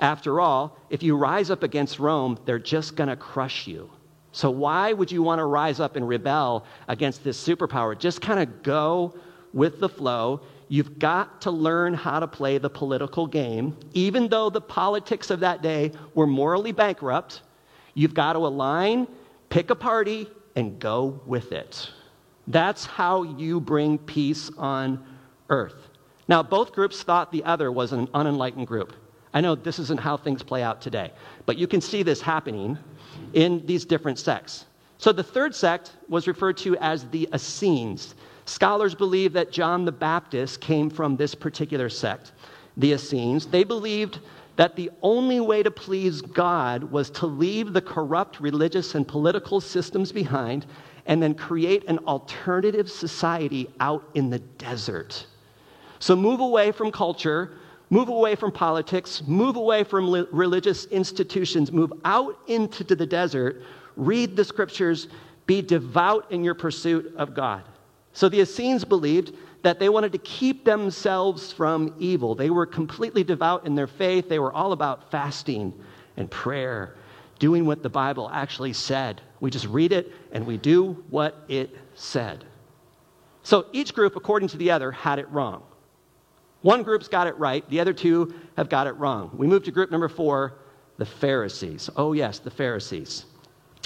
after 0.00 0.40
all, 0.40 0.78
if 0.88 1.02
you 1.02 1.14
rise 1.14 1.50
up 1.50 1.62
against 1.62 1.98
Rome, 1.98 2.38
they're 2.46 2.58
just 2.58 2.96
going 2.96 3.08
to 3.08 3.16
crush 3.16 3.66
you. 3.66 3.90
So, 4.32 4.50
why 4.50 4.92
would 4.94 5.12
you 5.12 5.22
want 5.22 5.40
to 5.40 5.44
rise 5.44 5.78
up 5.78 5.94
and 5.94 6.08
rebel 6.08 6.64
against 6.88 7.22
this 7.22 7.42
superpower? 7.46 7.98
Just 7.98 8.22
kind 8.22 8.40
of 8.40 8.62
go 8.62 9.14
with 9.52 9.78
the 9.78 9.88
flow. 9.88 10.40
You've 10.70 11.00
got 11.00 11.40
to 11.42 11.50
learn 11.50 11.94
how 11.94 12.20
to 12.20 12.28
play 12.28 12.58
the 12.58 12.70
political 12.70 13.26
game. 13.26 13.76
Even 13.92 14.28
though 14.28 14.50
the 14.50 14.60
politics 14.60 15.28
of 15.28 15.40
that 15.40 15.62
day 15.62 15.90
were 16.14 16.28
morally 16.28 16.70
bankrupt, 16.70 17.42
you've 17.94 18.14
got 18.14 18.34
to 18.34 18.38
align, 18.38 19.08
pick 19.48 19.70
a 19.70 19.74
party, 19.74 20.28
and 20.54 20.78
go 20.78 21.20
with 21.26 21.50
it. 21.50 21.90
That's 22.46 22.86
how 22.86 23.24
you 23.24 23.60
bring 23.60 23.98
peace 23.98 24.48
on 24.58 25.04
earth. 25.48 25.88
Now, 26.28 26.40
both 26.40 26.70
groups 26.70 27.02
thought 27.02 27.32
the 27.32 27.42
other 27.42 27.72
was 27.72 27.90
an 27.90 28.08
unenlightened 28.14 28.68
group. 28.68 28.94
I 29.34 29.40
know 29.40 29.56
this 29.56 29.80
isn't 29.80 29.98
how 29.98 30.16
things 30.16 30.40
play 30.44 30.62
out 30.62 30.80
today, 30.80 31.10
but 31.46 31.58
you 31.58 31.66
can 31.66 31.80
see 31.80 32.04
this 32.04 32.20
happening 32.20 32.78
in 33.32 33.66
these 33.66 33.84
different 33.84 34.20
sects. 34.20 34.66
So 34.98 35.10
the 35.10 35.24
third 35.24 35.52
sect 35.52 35.96
was 36.08 36.28
referred 36.28 36.58
to 36.58 36.76
as 36.76 37.08
the 37.08 37.28
Essenes. 37.34 38.14
Scholars 38.50 38.96
believe 38.96 39.32
that 39.34 39.52
John 39.52 39.84
the 39.84 39.92
Baptist 39.92 40.60
came 40.60 40.90
from 40.90 41.16
this 41.16 41.36
particular 41.36 41.88
sect, 41.88 42.32
the 42.76 42.94
Essenes. 42.94 43.46
They 43.46 43.62
believed 43.62 44.18
that 44.56 44.74
the 44.74 44.90
only 45.02 45.38
way 45.38 45.62
to 45.62 45.70
please 45.70 46.20
God 46.20 46.82
was 46.82 47.10
to 47.10 47.26
leave 47.26 47.72
the 47.72 47.80
corrupt 47.80 48.40
religious 48.40 48.96
and 48.96 49.06
political 49.06 49.60
systems 49.60 50.10
behind 50.10 50.66
and 51.06 51.22
then 51.22 51.32
create 51.32 51.88
an 51.88 51.98
alternative 52.00 52.90
society 52.90 53.70
out 53.78 54.04
in 54.14 54.30
the 54.30 54.40
desert. 54.40 55.26
So 56.00 56.16
move 56.16 56.40
away 56.40 56.72
from 56.72 56.90
culture, 56.90 57.52
Move 57.92 58.08
away 58.08 58.36
from 58.36 58.52
politics, 58.52 59.20
move 59.26 59.56
away 59.56 59.82
from 59.82 60.12
li- 60.12 60.24
religious 60.30 60.84
institutions, 60.86 61.72
move 61.72 61.92
out 62.04 62.38
into 62.46 62.94
the 62.94 63.04
desert, 63.04 63.62
read 63.96 64.36
the 64.36 64.44
scriptures, 64.44 65.08
be 65.46 65.60
devout 65.60 66.30
in 66.30 66.44
your 66.44 66.54
pursuit 66.54 67.12
of 67.16 67.34
God. 67.34 67.64
So 68.12 68.28
the 68.28 68.40
Essenes 68.40 68.84
believed 68.84 69.34
that 69.62 69.78
they 69.78 69.88
wanted 69.88 70.12
to 70.12 70.18
keep 70.18 70.64
themselves 70.64 71.52
from 71.52 71.94
evil. 71.98 72.34
They 72.34 72.50
were 72.50 72.66
completely 72.66 73.22
devout 73.22 73.66
in 73.66 73.74
their 73.74 73.86
faith. 73.86 74.28
They 74.28 74.38
were 74.38 74.52
all 74.52 74.72
about 74.72 75.10
fasting 75.10 75.72
and 76.16 76.30
prayer, 76.30 76.96
doing 77.38 77.66
what 77.66 77.82
the 77.82 77.88
Bible 77.88 78.30
actually 78.32 78.72
said. 78.72 79.20
We 79.40 79.50
just 79.50 79.66
read 79.66 79.92
it 79.92 80.12
and 80.32 80.46
we 80.46 80.56
do 80.56 81.04
what 81.10 81.44
it 81.48 81.76
said. 81.94 82.44
So 83.42 83.66
each 83.72 83.94
group, 83.94 84.16
according 84.16 84.48
to 84.50 84.56
the 84.56 84.70
other, 84.70 84.92
had 84.92 85.18
it 85.18 85.28
wrong. 85.30 85.62
One 86.62 86.82
group's 86.82 87.08
got 87.08 87.26
it 87.26 87.38
right, 87.38 87.68
the 87.70 87.80
other 87.80 87.94
two 87.94 88.34
have 88.56 88.68
got 88.68 88.86
it 88.86 88.92
wrong. 88.92 89.30
We 89.34 89.46
move 89.46 89.64
to 89.64 89.70
group 89.70 89.90
number 89.90 90.08
four, 90.08 90.58
the 90.98 91.06
Pharisees. 91.06 91.88
Oh, 91.96 92.12
yes, 92.12 92.38
the 92.38 92.50
Pharisees. 92.50 93.24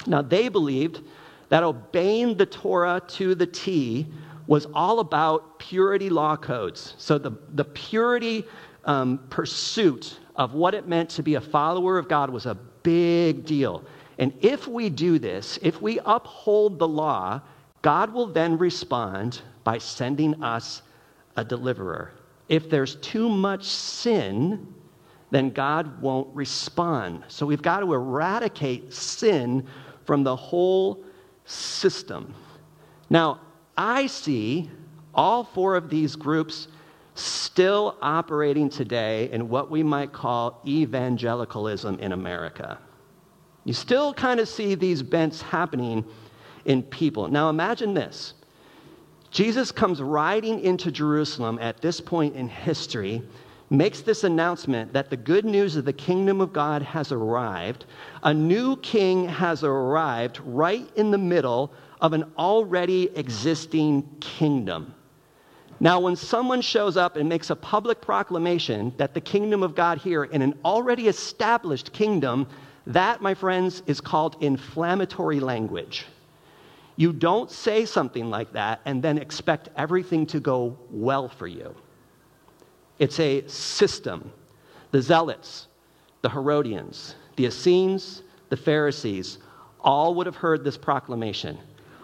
Now, 0.05 0.21
they 0.21 0.49
believed 0.49 1.01
that 1.49 1.63
obeying 1.63 2.35
the 2.35 2.45
Torah 2.45 3.01
to 3.09 3.35
the 3.35 3.45
T 3.45 4.07
was 4.47 4.67
all 4.73 4.99
about 4.99 5.59
purity 5.59 6.09
law 6.09 6.35
codes. 6.35 6.93
So, 6.97 7.17
the, 7.17 7.31
the 7.53 7.65
purity 7.65 8.45
um, 8.85 9.19
pursuit 9.29 10.19
of 10.35 10.53
what 10.53 10.73
it 10.73 10.87
meant 10.87 11.09
to 11.11 11.23
be 11.23 11.35
a 11.35 11.41
follower 11.41 11.97
of 11.97 12.07
God 12.07 12.29
was 12.29 12.45
a 12.45 12.55
big 12.83 13.45
deal. 13.45 13.83
And 14.19 14.33
if 14.41 14.67
we 14.67 14.89
do 14.89 15.19
this, 15.19 15.57
if 15.61 15.81
we 15.81 15.99
uphold 16.05 16.79
the 16.79 16.87
law, 16.87 17.41
God 17.81 18.13
will 18.13 18.27
then 18.27 18.57
respond 18.57 19.41
by 19.63 19.77
sending 19.77 20.41
us 20.43 20.83
a 21.35 21.43
deliverer 21.43 22.13
if 22.49 22.69
there's 22.69 22.95
too 22.95 23.29
much 23.29 23.65
sin, 23.65 24.73
then 25.31 25.49
God 25.49 26.01
won't 26.01 26.33
respond. 26.35 27.23
So 27.27 27.45
we've 27.45 27.61
got 27.61 27.79
to 27.79 27.93
eradicate 27.93 28.93
sin 28.93 29.65
from 30.05 30.23
the 30.23 30.35
whole 30.35 31.03
system. 31.45 32.33
Now, 33.09 33.39
I 33.77 34.07
see 34.07 34.69
all 35.13 35.43
four 35.43 35.75
of 35.75 35.89
these 35.89 36.15
groups 36.15 36.67
still 37.13 37.97
operating 38.01 38.69
today 38.69 39.29
in 39.31 39.47
what 39.47 39.71
we 39.71 39.81
might 39.81 40.11
call 40.11 40.61
evangelicalism 40.67 41.99
in 41.99 42.11
America. 42.11 42.77
You 43.63 43.73
still 43.73 44.13
kind 44.13 44.39
of 44.39 44.49
see 44.49 44.75
these 44.75 45.01
bents 45.01 45.41
happening 45.41 46.05
in 46.65 46.83
people. 46.83 47.27
Now, 47.27 47.49
imagine 47.49 47.93
this 47.93 48.33
Jesus 49.31 49.71
comes 49.71 50.01
riding 50.01 50.59
into 50.61 50.91
Jerusalem 50.91 51.57
at 51.61 51.81
this 51.81 51.99
point 51.99 52.35
in 52.35 52.47
history, 52.47 53.21
makes 53.69 54.01
this 54.01 54.23
announcement 54.23 54.93
that 54.93 55.09
the 55.09 55.17
good 55.17 55.45
news 55.45 55.75
of 55.75 55.85
the 55.85 55.93
kingdom 55.93 56.39
of 56.39 56.53
God 56.53 56.81
has 56.81 57.11
arrived. 57.11 57.85
A 58.23 58.33
new 58.33 58.77
king 58.77 59.27
has 59.27 59.63
arrived 59.63 60.39
right 60.45 60.87
in 60.95 61.11
the 61.11 61.17
middle 61.17 61.71
of 62.01 62.13
an 62.13 62.31
already 62.37 63.09
existing 63.15 64.07
kingdom. 64.19 64.93
Now, 65.79 65.99
when 65.99 66.15
someone 66.15 66.61
shows 66.61 66.95
up 66.95 67.17
and 67.17 67.27
makes 67.27 67.49
a 67.49 67.55
public 67.55 67.99
proclamation 67.99 68.93
that 68.97 69.13
the 69.13 69.21
kingdom 69.21 69.61
of 69.61 69.75
God 69.75 69.97
here 69.97 70.23
in 70.23 70.41
an 70.41 70.57
already 70.63 71.07
established 71.07 71.91
kingdom, 71.91 72.47
that, 72.87 73.21
my 73.21 73.33
friends, 73.33 73.83
is 73.87 73.99
called 73.99 74.37
inflammatory 74.41 75.39
language. 75.39 76.05
You 76.95 77.11
don't 77.11 77.51
say 77.51 77.85
something 77.85 78.29
like 78.29 78.53
that 78.53 78.79
and 78.85 79.03
then 79.03 79.17
expect 79.17 79.67
everything 79.75 80.25
to 80.27 80.39
go 80.39 80.77
well 80.89 81.27
for 81.27 81.47
you. 81.47 81.75
It's 82.99 83.19
a 83.19 83.47
system. 83.47 84.31
The 84.91 85.01
Zealots, 85.01 85.67
the 86.21 86.29
Herodians, 86.29 87.15
the 87.35 87.45
Essenes, 87.45 88.23
the 88.49 88.57
Pharisees 88.57 89.39
all 89.81 90.15
would 90.15 90.25
have 90.25 90.35
heard 90.35 90.63
this 90.63 90.77
proclamation. 90.77 91.57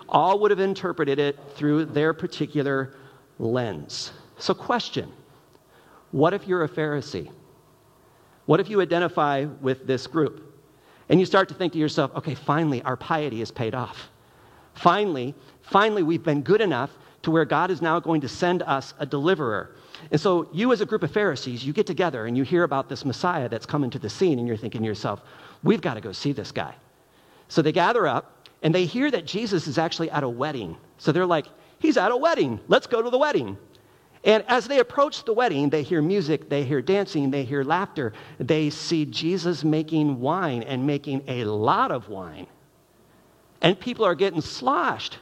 All 0.10 0.40
would 0.40 0.52
have 0.52 0.60
interpreted 0.60 1.20
it 1.20 1.40
through 1.56 1.86
their 1.86 2.14
particular 2.14 2.96
lens. 3.40 4.12
So, 4.38 4.54
question 4.54 5.12
what 6.12 6.34
if 6.34 6.48
you're 6.48 6.64
a 6.64 6.70
Pharisee? 6.70 7.32
What 8.46 8.60
if 8.60 8.70
you 8.70 8.82
identify 8.82 9.46
with 9.62 9.88
this 9.88 10.08
group? 10.08 10.48
And 11.08 11.20
you 11.20 11.26
start 11.26 11.48
to 11.50 11.56
think 11.56 11.74
to 11.74 11.80
yourself, 11.80 12.12
okay, 12.16 12.36
finally, 12.36 12.82
our 12.84 12.98
piety 12.98 13.42
is 13.42 13.52
paid 13.52 13.74
off. 13.74 14.10
Finally, 14.74 15.36
finally, 15.62 16.04
we've 16.04 16.24
been 16.24 16.42
good 16.42 16.62
enough 16.62 16.98
to 17.24 17.32
where 17.32 17.46
God 17.46 17.72
is 17.72 17.82
now 17.82 18.00
going 18.00 18.22
to 18.22 18.28
send 18.28 18.62
us 18.64 18.94
a 19.00 19.06
deliverer. 19.06 19.76
And 20.10 20.20
so, 20.20 20.50
you 20.52 20.72
as 20.72 20.82
a 20.82 20.86
group 20.86 21.04
of 21.04 21.12
Pharisees, 21.12 21.66
you 21.66 21.74
get 21.74 21.86
together 21.86 22.26
and 22.26 22.38
you 22.38 22.44
hear 22.44 22.64
about 22.64 22.90
this 22.90 23.06
Messiah 23.06 23.48
that's 23.48 23.66
coming 23.66 23.90
to 23.92 24.00
the 24.00 24.10
scene, 24.10 24.40
and 24.40 24.48
you're 24.48 24.58
thinking 24.58 24.82
to 24.82 24.88
yourself, 24.88 25.22
we've 25.64 25.82
got 25.82 25.94
to 25.94 26.02
go 26.02 26.12
see 26.12 26.32
this 26.32 26.52
guy. 26.52 26.74
So, 27.48 27.62
they 27.62 27.72
gather 27.72 28.08
up 28.08 28.48
and 28.64 28.74
they 28.74 28.86
hear 28.86 29.12
that 29.12 29.26
Jesus 29.26 29.68
is 29.68 29.78
actually 29.78 30.10
at 30.12 30.24
a 30.24 30.30
wedding. 30.30 30.78
So, 30.98 31.12
they're 31.12 31.26
like, 31.26 31.48
he's 31.80 31.98
at 31.98 32.12
a 32.12 32.18
wedding. 32.18 32.60
Let's 32.68 32.88
go 32.88 33.02
to 33.02 33.10
the 33.10 33.18
wedding. 33.18 33.58
And 34.24 34.44
as 34.48 34.68
they 34.68 34.80
approach 34.80 35.26
the 35.26 35.34
wedding, 35.34 35.70
they 35.70 35.84
hear 35.84 36.02
music, 36.02 36.48
they 36.48 36.64
hear 36.64 36.82
dancing, 36.82 37.32
they 37.32 37.44
hear 37.44 37.64
laughter. 37.64 38.14
They 38.40 38.70
see 38.70 39.06
Jesus 39.06 39.64
making 39.64 40.20
wine 40.20 40.64
and 40.64 40.86
making 40.86 41.24
a 41.28 41.44
lot 41.46 41.92
of 41.92 42.08
wine 42.10 42.48
and 43.62 43.80
people 43.80 44.06
are 44.06 44.16
getting 44.16 44.42
sloshed. 44.42 45.20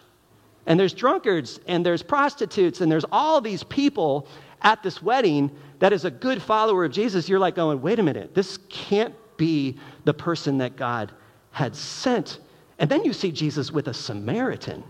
And 0.66 0.80
there's 0.80 0.94
drunkards, 0.94 1.60
and 1.68 1.86
there's 1.86 2.04
prostitutes, 2.04 2.82
and 2.82 2.92
there's 2.92 3.06
all 3.12 3.42
these 3.42 3.64
people 3.64 4.28
at 4.62 4.84
this 4.84 5.02
wedding 5.02 5.52
that 5.80 5.94
is 5.94 6.06
a 6.06 6.12
good 6.12 6.42
follower 6.42 6.86
of 6.86 6.92
Jesus, 6.92 7.30
you're 7.30 7.40
like 7.40 7.56
going, 7.56 7.82
wait 7.82 8.00
a 8.00 8.04
minute, 8.04 8.36
this 8.36 8.58
can't 8.70 9.16
be 9.38 9.78
the 10.04 10.14
person 10.14 10.58
that 10.58 10.76
God 10.76 11.12
had 11.52 11.76
sent. 11.76 12.40
And 12.78 12.90
then 12.90 13.04
you 13.04 13.14
see 13.14 13.32
Jesus 13.32 13.72
with 13.72 13.88
a 13.88 13.94
Samaritan. 13.94 14.84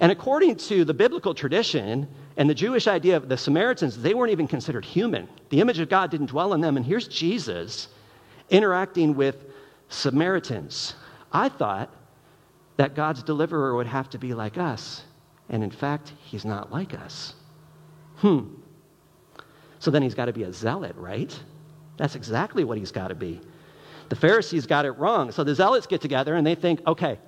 And 0.00 0.12
according 0.12 0.56
to 0.56 0.84
the 0.84 0.94
biblical 0.94 1.34
tradition 1.34 2.08
and 2.36 2.48
the 2.48 2.54
Jewish 2.54 2.86
idea 2.86 3.16
of 3.16 3.28
the 3.28 3.36
Samaritans, 3.36 4.00
they 4.00 4.14
weren't 4.14 4.32
even 4.32 4.46
considered 4.46 4.84
human. 4.84 5.28
The 5.50 5.60
image 5.60 5.80
of 5.80 5.88
God 5.88 6.10
didn't 6.10 6.26
dwell 6.26 6.54
in 6.54 6.60
them. 6.60 6.76
And 6.76 6.86
here's 6.86 7.08
Jesus 7.08 7.88
interacting 8.50 9.14
with 9.16 9.44
Samaritans. 9.88 10.94
I 11.32 11.48
thought 11.48 11.92
that 12.76 12.94
God's 12.94 13.22
deliverer 13.22 13.74
would 13.74 13.88
have 13.88 14.08
to 14.10 14.18
be 14.18 14.34
like 14.34 14.56
us. 14.56 15.02
And 15.48 15.64
in 15.64 15.70
fact, 15.70 16.12
he's 16.24 16.44
not 16.44 16.70
like 16.70 16.94
us. 16.94 17.34
Hmm. 18.18 18.54
So 19.78 19.90
then 19.90 20.02
he's 20.02 20.14
got 20.14 20.26
to 20.26 20.32
be 20.32 20.42
a 20.42 20.52
zealot, 20.52 20.96
right? 20.96 21.36
That's 21.96 22.14
exactly 22.14 22.64
what 22.64 22.78
he's 22.78 22.92
got 22.92 23.08
to 23.08 23.14
be. 23.14 23.40
The 24.08 24.16
Pharisees 24.16 24.66
got 24.66 24.84
it 24.86 24.92
wrong. 24.92 25.30
So 25.30 25.44
the 25.44 25.54
zealots 25.54 25.86
get 25.86 26.00
together 26.00 26.34
and 26.34 26.46
they 26.46 26.54
think, 26.54 26.80
okay, 26.86 27.18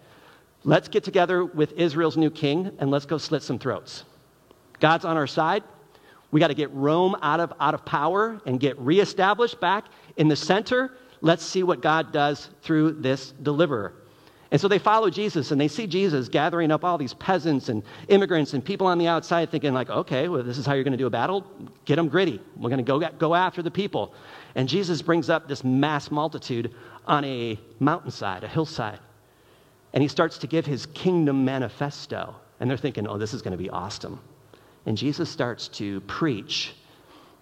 let's 0.64 0.88
get 0.88 1.04
together 1.04 1.44
with 1.44 1.72
Israel's 1.72 2.16
new 2.16 2.30
king 2.30 2.70
and 2.78 2.90
let's 2.90 3.06
go 3.06 3.18
slit 3.18 3.42
some 3.42 3.58
throats. 3.58 4.04
God's 4.80 5.04
on 5.04 5.16
our 5.16 5.26
side. 5.26 5.62
We 6.30 6.40
got 6.40 6.48
to 6.48 6.54
get 6.54 6.70
Rome 6.72 7.16
out 7.22 7.40
of, 7.40 7.52
out 7.60 7.74
of 7.74 7.84
power 7.84 8.40
and 8.46 8.58
get 8.58 8.78
reestablished 8.78 9.60
back 9.60 9.86
in 10.16 10.28
the 10.28 10.36
center. 10.36 10.96
Let's 11.20 11.44
see 11.44 11.62
what 11.62 11.82
God 11.82 12.12
does 12.12 12.50
through 12.62 12.92
this 12.92 13.32
deliverer. 13.42 13.94
And 14.52 14.60
so 14.60 14.66
they 14.66 14.78
follow 14.78 15.10
Jesus 15.10 15.52
and 15.52 15.60
they 15.60 15.68
see 15.68 15.86
Jesus 15.86 16.28
gathering 16.28 16.72
up 16.72 16.84
all 16.84 16.98
these 16.98 17.14
peasants 17.14 17.68
and 17.68 17.84
immigrants 18.08 18.52
and 18.52 18.64
people 18.64 18.86
on 18.88 18.98
the 18.98 19.06
outside 19.06 19.50
thinking 19.50 19.72
like, 19.72 19.90
okay, 19.90 20.28
well, 20.28 20.42
this 20.42 20.58
is 20.58 20.66
how 20.66 20.74
you're 20.74 20.82
going 20.82 20.92
to 20.92 20.98
do 20.98 21.06
a 21.06 21.10
battle. 21.10 21.46
Get 21.84 21.96
them 21.96 22.08
gritty. 22.08 22.40
We're 22.56 22.70
going 22.70 22.84
to 22.84 22.98
go, 22.98 22.98
go 22.98 23.34
after 23.34 23.62
the 23.62 23.70
people. 23.70 24.12
And 24.56 24.68
Jesus 24.68 25.02
brings 25.02 25.30
up 25.30 25.46
this 25.46 25.62
mass 25.62 26.10
multitude 26.10 26.74
on 27.06 27.24
a 27.24 27.58
mountainside, 27.78 28.42
a 28.42 28.48
hillside. 28.48 28.98
And 29.92 30.02
he 30.02 30.08
starts 30.08 30.38
to 30.38 30.48
give 30.48 30.66
his 30.66 30.86
kingdom 30.86 31.44
manifesto. 31.44 32.34
And 32.58 32.68
they're 32.68 32.76
thinking, 32.76 33.06
oh, 33.06 33.18
this 33.18 33.32
is 33.32 33.42
going 33.42 33.52
to 33.52 33.62
be 33.62 33.70
awesome. 33.70 34.20
And 34.84 34.96
Jesus 34.96 35.30
starts 35.30 35.68
to 35.68 36.00
preach 36.02 36.74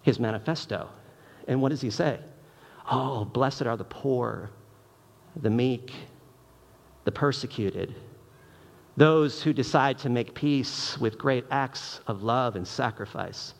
his 0.02 0.20
manifesto. 0.20 0.88
And 1.46 1.62
what 1.62 1.70
does 1.70 1.80
he 1.80 1.90
say? 1.90 2.18
Oh, 2.90 3.24
blessed 3.24 3.62
are 3.62 3.76
the 3.76 3.84
poor, 3.84 4.50
the 5.36 5.50
meek, 5.50 5.92
the 7.08 7.12
persecuted, 7.12 7.94
those 8.98 9.42
who 9.42 9.54
decide 9.54 9.96
to 9.96 10.10
make 10.10 10.34
peace 10.34 10.98
with 10.98 11.16
great 11.16 11.46
acts 11.50 12.00
of 12.06 12.22
love 12.22 12.54
and 12.54 12.68
sacrifice, 12.68 13.54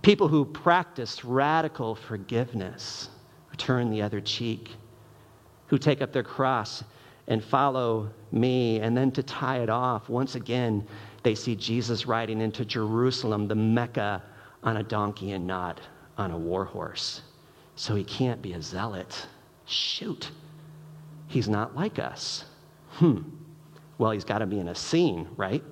people 0.00 0.28
who 0.28 0.46
practice 0.46 1.22
radical 1.22 1.94
forgiveness, 1.94 3.10
who 3.48 3.56
turn 3.58 3.90
the 3.90 4.00
other 4.00 4.18
cheek, 4.18 4.70
who 5.66 5.76
take 5.76 6.00
up 6.00 6.10
their 6.10 6.22
cross 6.22 6.82
and 7.26 7.44
follow 7.44 8.08
me. 8.32 8.80
And 8.80 8.96
then 8.96 9.10
to 9.12 9.22
tie 9.22 9.58
it 9.58 9.68
off, 9.68 10.08
once 10.08 10.34
again, 10.34 10.86
they 11.22 11.34
see 11.34 11.54
Jesus 11.56 12.06
riding 12.06 12.40
into 12.40 12.64
Jerusalem, 12.64 13.46
the 13.46 13.54
Mecca, 13.54 14.22
on 14.62 14.78
a 14.78 14.82
donkey 14.82 15.32
and 15.32 15.46
not 15.46 15.82
on 16.16 16.30
a 16.30 16.38
war 16.38 16.64
horse. 16.64 17.20
So 17.76 17.94
he 17.94 18.04
can't 18.04 18.40
be 18.40 18.54
a 18.54 18.62
zealot. 18.62 19.26
Shoot, 19.66 20.30
he's 21.28 21.46
not 21.46 21.76
like 21.76 21.98
us 21.98 22.46
hmm, 22.92 23.20
well, 23.98 24.10
he's 24.10 24.24
got 24.24 24.38
to 24.38 24.46
be 24.46 24.58
an 24.58 24.68
Essene, 24.68 25.28
right? 25.36 25.62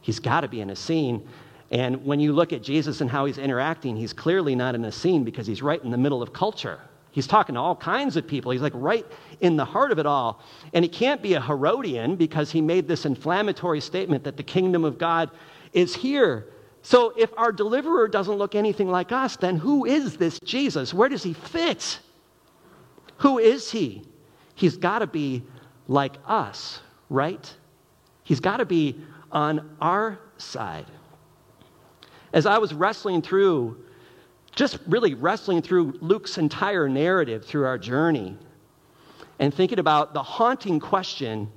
He's 0.00 0.20
got 0.20 0.42
to 0.42 0.48
be 0.48 0.60
an 0.60 0.70
Essene. 0.70 1.26
And 1.70 2.04
when 2.04 2.20
you 2.20 2.32
look 2.32 2.52
at 2.52 2.62
Jesus 2.62 3.00
and 3.00 3.10
how 3.10 3.26
he's 3.26 3.38
interacting, 3.38 3.96
he's 3.96 4.12
clearly 4.12 4.54
not 4.54 4.74
an 4.74 4.84
Essene 4.84 5.24
because 5.24 5.46
he's 5.46 5.62
right 5.62 5.82
in 5.82 5.90
the 5.90 5.98
middle 5.98 6.22
of 6.22 6.32
culture. 6.32 6.80
He's 7.10 7.26
talking 7.26 7.54
to 7.54 7.60
all 7.60 7.74
kinds 7.74 8.16
of 8.16 8.26
people. 8.26 8.52
He's 8.52 8.62
like 8.62 8.74
right 8.74 9.04
in 9.40 9.56
the 9.56 9.64
heart 9.64 9.92
of 9.92 9.98
it 9.98 10.06
all. 10.06 10.42
And 10.72 10.84
he 10.84 10.88
can't 10.88 11.20
be 11.22 11.34
a 11.34 11.40
Herodian 11.40 12.16
because 12.16 12.50
he 12.50 12.60
made 12.60 12.86
this 12.86 13.04
inflammatory 13.04 13.80
statement 13.80 14.24
that 14.24 14.36
the 14.36 14.42
kingdom 14.42 14.84
of 14.84 14.98
God 14.98 15.30
is 15.72 15.94
here. 15.94 16.46
So 16.82 17.12
if 17.16 17.30
our 17.36 17.50
deliverer 17.50 18.08
doesn't 18.08 18.36
look 18.36 18.54
anything 18.54 18.88
like 18.88 19.10
us, 19.10 19.36
then 19.36 19.56
who 19.56 19.84
is 19.84 20.16
this 20.16 20.38
Jesus? 20.40 20.94
Where 20.94 21.08
does 21.08 21.22
he 21.22 21.32
fit? 21.32 21.98
Who 23.18 23.38
is 23.38 23.70
he? 23.70 24.04
He's 24.54 24.76
got 24.76 25.00
to 25.00 25.06
be 25.06 25.42
like 25.88 26.14
us, 26.26 26.80
right? 27.10 27.52
He's 28.22 28.40
got 28.40 28.58
to 28.58 28.66
be 28.66 29.00
on 29.32 29.76
our 29.80 30.18
side. 30.36 30.86
As 32.32 32.46
I 32.46 32.58
was 32.58 32.74
wrestling 32.74 33.22
through, 33.22 33.82
just 34.54 34.78
really 34.86 35.14
wrestling 35.14 35.62
through 35.62 35.98
Luke's 36.00 36.36
entire 36.36 36.88
narrative 36.88 37.44
through 37.44 37.64
our 37.64 37.78
journey, 37.78 38.36
and 39.38 39.54
thinking 39.54 39.78
about 39.78 40.14
the 40.14 40.22
haunting 40.22 40.80
question 40.80 41.50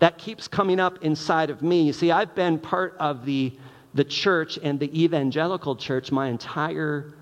that 0.00 0.18
keeps 0.18 0.48
coming 0.48 0.80
up 0.80 1.02
inside 1.02 1.48
of 1.50 1.62
me. 1.62 1.82
You 1.82 1.92
see, 1.92 2.10
I've 2.10 2.34
been 2.34 2.58
part 2.58 2.96
of 2.98 3.24
the, 3.24 3.56
the 3.94 4.04
church 4.04 4.58
and 4.62 4.78
the 4.78 5.02
evangelical 5.02 5.76
church 5.76 6.10
my 6.10 6.26
entire 6.26 7.14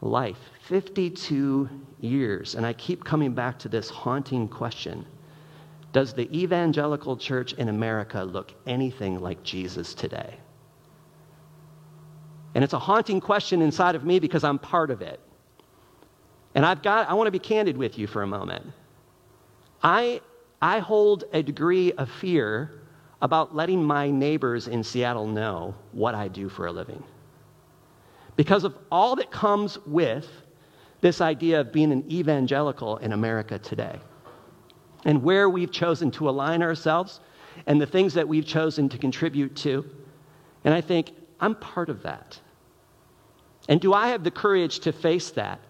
life 0.00 0.38
52 0.68 1.68
years. 2.00 2.54
And 2.54 2.64
I 2.64 2.72
keep 2.74 3.04
coming 3.04 3.32
back 3.32 3.58
to 3.60 3.68
this 3.68 3.90
haunting 3.90 4.46
question 4.46 5.04
does 5.98 6.12
the 6.12 6.30
evangelical 6.32 7.16
church 7.16 7.54
in 7.54 7.68
America 7.68 8.22
look 8.22 8.54
anything 8.68 9.18
like 9.18 9.42
Jesus 9.42 9.94
today? 9.94 10.32
And 12.54 12.62
it's 12.62 12.72
a 12.72 12.78
haunting 12.78 13.20
question 13.20 13.60
inside 13.60 13.96
of 13.96 14.04
me 14.04 14.20
because 14.20 14.44
I'm 14.44 14.60
part 14.60 14.92
of 14.92 15.02
it. 15.02 15.18
And 16.54 16.64
I've 16.64 16.84
got, 16.84 17.10
I 17.10 17.14
want 17.14 17.26
to 17.26 17.32
be 17.32 17.40
candid 17.40 17.76
with 17.76 17.98
you 17.98 18.06
for 18.06 18.22
a 18.22 18.28
moment. 18.28 18.64
I, 19.82 20.20
I 20.62 20.78
hold 20.78 21.24
a 21.32 21.42
degree 21.42 21.90
of 21.94 22.08
fear 22.08 22.80
about 23.20 23.56
letting 23.56 23.82
my 23.82 24.08
neighbors 24.08 24.68
in 24.68 24.84
Seattle 24.84 25.26
know 25.26 25.74
what 25.90 26.14
I 26.14 26.28
do 26.28 26.48
for 26.48 26.68
a 26.68 26.70
living. 26.70 27.02
Because 28.36 28.62
of 28.62 28.78
all 28.92 29.16
that 29.16 29.32
comes 29.32 29.84
with 29.84 30.28
this 31.00 31.20
idea 31.20 31.60
of 31.60 31.72
being 31.72 31.90
an 31.90 32.08
evangelical 32.08 32.98
in 32.98 33.12
America 33.12 33.58
today 33.58 33.98
and 35.04 35.22
where 35.22 35.48
we've 35.48 35.72
chosen 35.72 36.10
to 36.12 36.28
align 36.28 36.62
ourselves 36.62 37.20
and 37.66 37.80
the 37.80 37.86
things 37.86 38.14
that 38.14 38.26
we've 38.26 38.46
chosen 38.46 38.88
to 38.88 38.98
contribute 38.98 39.54
to. 39.56 39.84
And 40.64 40.74
I 40.74 40.80
think, 40.80 41.12
I'm 41.40 41.54
part 41.54 41.88
of 41.88 42.02
that. 42.02 42.38
And 43.68 43.80
do 43.80 43.92
I 43.92 44.08
have 44.08 44.24
the 44.24 44.30
courage 44.30 44.80
to 44.80 44.92
face 44.92 45.30
that 45.30 45.60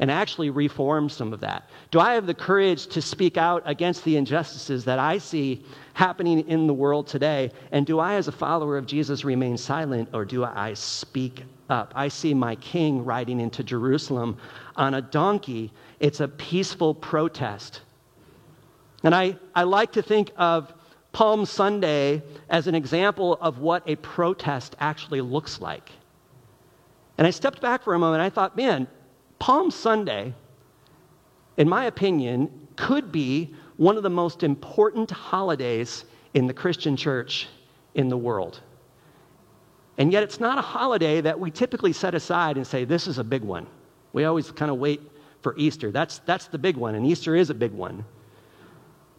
and 0.00 0.10
actually 0.10 0.50
reform 0.50 1.08
some 1.08 1.32
of 1.32 1.40
that? 1.40 1.70
Do 1.90 2.00
I 2.00 2.14
have 2.14 2.26
the 2.26 2.34
courage 2.34 2.88
to 2.88 3.00
speak 3.00 3.36
out 3.36 3.62
against 3.64 4.04
the 4.04 4.16
injustices 4.16 4.84
that 4.84 4.98
I 4.98 5.18
see 5.18 5.64
happening 5.94 6.40
in 6.48 6.66
the 6.66 6.74
world 6.74 7.06
today? 7.06 7.52
And 7.70 7.86
do 7.86 8.00
I, 8.00 8.14
as 8.14 8.28
a 8.28 8.32
follower 8.32 8.76
of 8.76 8.86
Jesus, 8.86 9.24
remain 9.24 9.56
silent 9.56 10.08
or 10.12 10.24
do 10.24 10.44
I 10.44 10.74
speak 10.74 11.44
up? 11.70 11.92
I 11.94 12.08
see 12.08 12.34
my 12.34 12.56
king 12.56 13.04
riding 13.04 13.40
into 13.40 13.62
Jerusalem 13.62 14.36
on 14.76 14.94
a 14.94 15.00
donkey. 15.00 15.72
It's 16.00 16.20
a 16.20 16.28
peaceful 16.28 16.94
protest 16.94 17.82
and 19.04 19.14
I, 19.14 19.36
I 19.54 19.62
like 19.62 19.92
to 19.92 20.02
think 20.02 20.32
of 20.36 20.72
Palm 21.12 21.46
Sunday 21.46 22.22
as 22.48 22.66
an 22.66 22.74
example 22.74 23.38
of 23.40 23.58
what 23.58 23.88
a 23.88 23.96
protest 23.96 24.74
actually 24.80 25.20
looks 25.20 25.60
like. 25.60 25.90
And 27.18 27.26
I 27.26 27.30
stepped 27.30 27.60
back 27.60 27.84
for 27.84 27.94
a 27.94 27.98
moment 27.98 28.20
and 28.20 28.26
I 28.26 28.30
thought, 28.30 28.56
man, 28.56 28.88
Palm 29.38 29.70
Sunday, 29.70 30.34
in 31.56 31.68
my 31.68 31.84
opinion, 31.84 32.50
could 32.76 33.12
be 33.12 33.54
one 33.76 33.96
of 33.96 34.02
the 34.02 34.10
most 34.10 34.42
important 34.42 35.10
holidays 35.10 36.04
in 36.32 36.46
the 36.46 36.54
Christian 36.54 36.96
church 36.96 37.48
in 37.94 38.08
the 38.08 38.16
world. 38.16 38.60
And 39.98 40.12
yet, 40.12 40.24
it's 40.24 40.40
not 40.40 40.58
a 40.58 40.62
holiday 40.62 41.20
that 41.20 41.38
we 41.38 41.52
typically 41.52 41.92
set 41.92 42.14
aside 42.14 42.56
and 42.56 42.66
say, 42.66 42.84
this 42.84 43.06
is 43.06 43.18
a 43.18 43.24
big 43.24 43.42
one. 43.42 43.66
We 44.12 44.24
always 44.24 44.50
kind 44.50 44.70
of 44.70 44.78
wait 44.78 45.00
for 45.42 45.54
Easter. 45.56 45.92
That's, 45.92 46.18
that's 46.20 46.46
the 46.46 46.58
big 46.58 46.76
one, 46.76 46.96
and 46.96 47.06
Easter 47.06 47.36
is 47.36 47.50
a 47.50 47.54
big 47.54 47.70
one. 47.70 48.04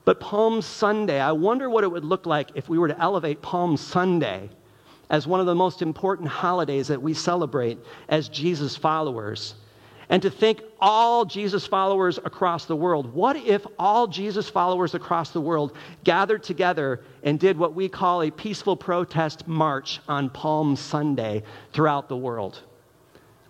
But 0.06 0.20
Palm 0.20 0.62
Sunday, 0.62 1.20
I 1.20 1.32
wonder 1.32 1.68
what 1.70 1.84
it 1.84 1.92
would 1.92 2.06
look 2.06 2.28
like 2.28 2.52
if 2.54 2.70
we 2.70 2.78
were 2.78 2.88
to 2.88 3.02
elevate 3.02 3.42
Palm 3.42 3.76
Sunday 3.76 4.50
as 5.10 5.28
one 5.28 5.40
of 5.40 5.48
the 5.48 5.56
most 5.56 5.82
important 5.82 6.30
holidays 6.30 6.88
that 6.88 7.02
we 7.02 7.14
celebrate 7.14 7.80
as 8.08 8.30
Jesus 8.30 8.76
followers. 8.76 9.56
And 10.10 10.22
to 10.22 10.30
think 10.30 10.62
all 10.80 11.26
Jesus 11.26 11.66
followers 11.66 12.20
across 12.20 12.66
the 12.66 12.76
world. 12.76 13.12
What 13.12 13.36
if 13.38 13.66
all 13.80 14.06
Jesus 14.06 14.48
followers 14.48 14.94
across 14.94 15.32
the 15.32 15.42
world 15.42 15.76
gathered 16.04 16.44
together 16.44 17.02
and 17.24 17.40
did 17.40 17.58
what 17.58 17.74
we 17.74 17.90
call 17.90 18.22
a 18.22 18.30
peaceful 18.30 18.78
protest 18.78 19.48
march 19.48 20.00
on 20.08 20.30
Palm 20.30 20.76
Sunday 20.76 21.42
throughout 21.74 22.08
the 22.08 22.18
world? 22.18 22.62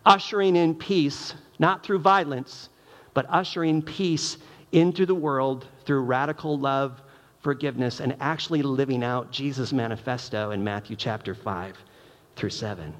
Ushering 0.06 0.56
in 0.56 0.76
peace, 0.76 1.34
not 1.60 1.84
through 1.84 2.00
violence, 2.00 2.70
but 3.14 3.26
ushering 3.28 3.82
peace 3.82 4.38
into 4.72 5.06
the 5.06 5.16
world 5.16 5.68
through 5.86 6.02
radical 6.02 6.58
love, 6.58 7.02
forgiveness, 7.40 8.00
and 8.00 8.16
actually 8.20 8.62
living 8.62 9.04
out 9.04 9.32
Jesus' 9.32 9.72
manifesto 9.72 10.52
in 10.52 10.64
Matthew 10.64 10.96
chapter 10.96 11.36
5 11.36 11.78
through 12.36 12.50
7. 12.50 12.94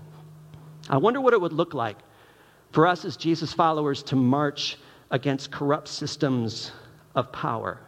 I 0.90 0.98
wonder 0.98 1.20
what 1.20 1.34
it 1.34 1.42
would 1.42 1.54
look 1.54 1.74
like 1.74 1.98
for 2.72 2.86
us 2.86 3.06
as 3.06 3.18
Jesus 3.18 3.54
followers 3.54 4.04
to 4.04 4.16
march 4.16 4.78
against 5.12 5.52
corrupt 5.52 5.88
systems 5.88 6.72
of 7.16 7.32
power. 7.32 7.80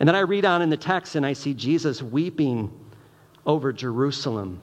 And 0.00 0.08
then 0.08 0.16
I 0.16 0.20
read 0.20 0.44
on 0.44 0.62
in 0.62 0.70
the 0.70 0.76
text 0.76 1.14
and 1.14 1.24
I 1.24 1.34
see 1.34 1.54
Jesus 1.54 2.02
weeping 2.02 2.72
over 3.46 3.72
Jerusalem, 3.72 4.60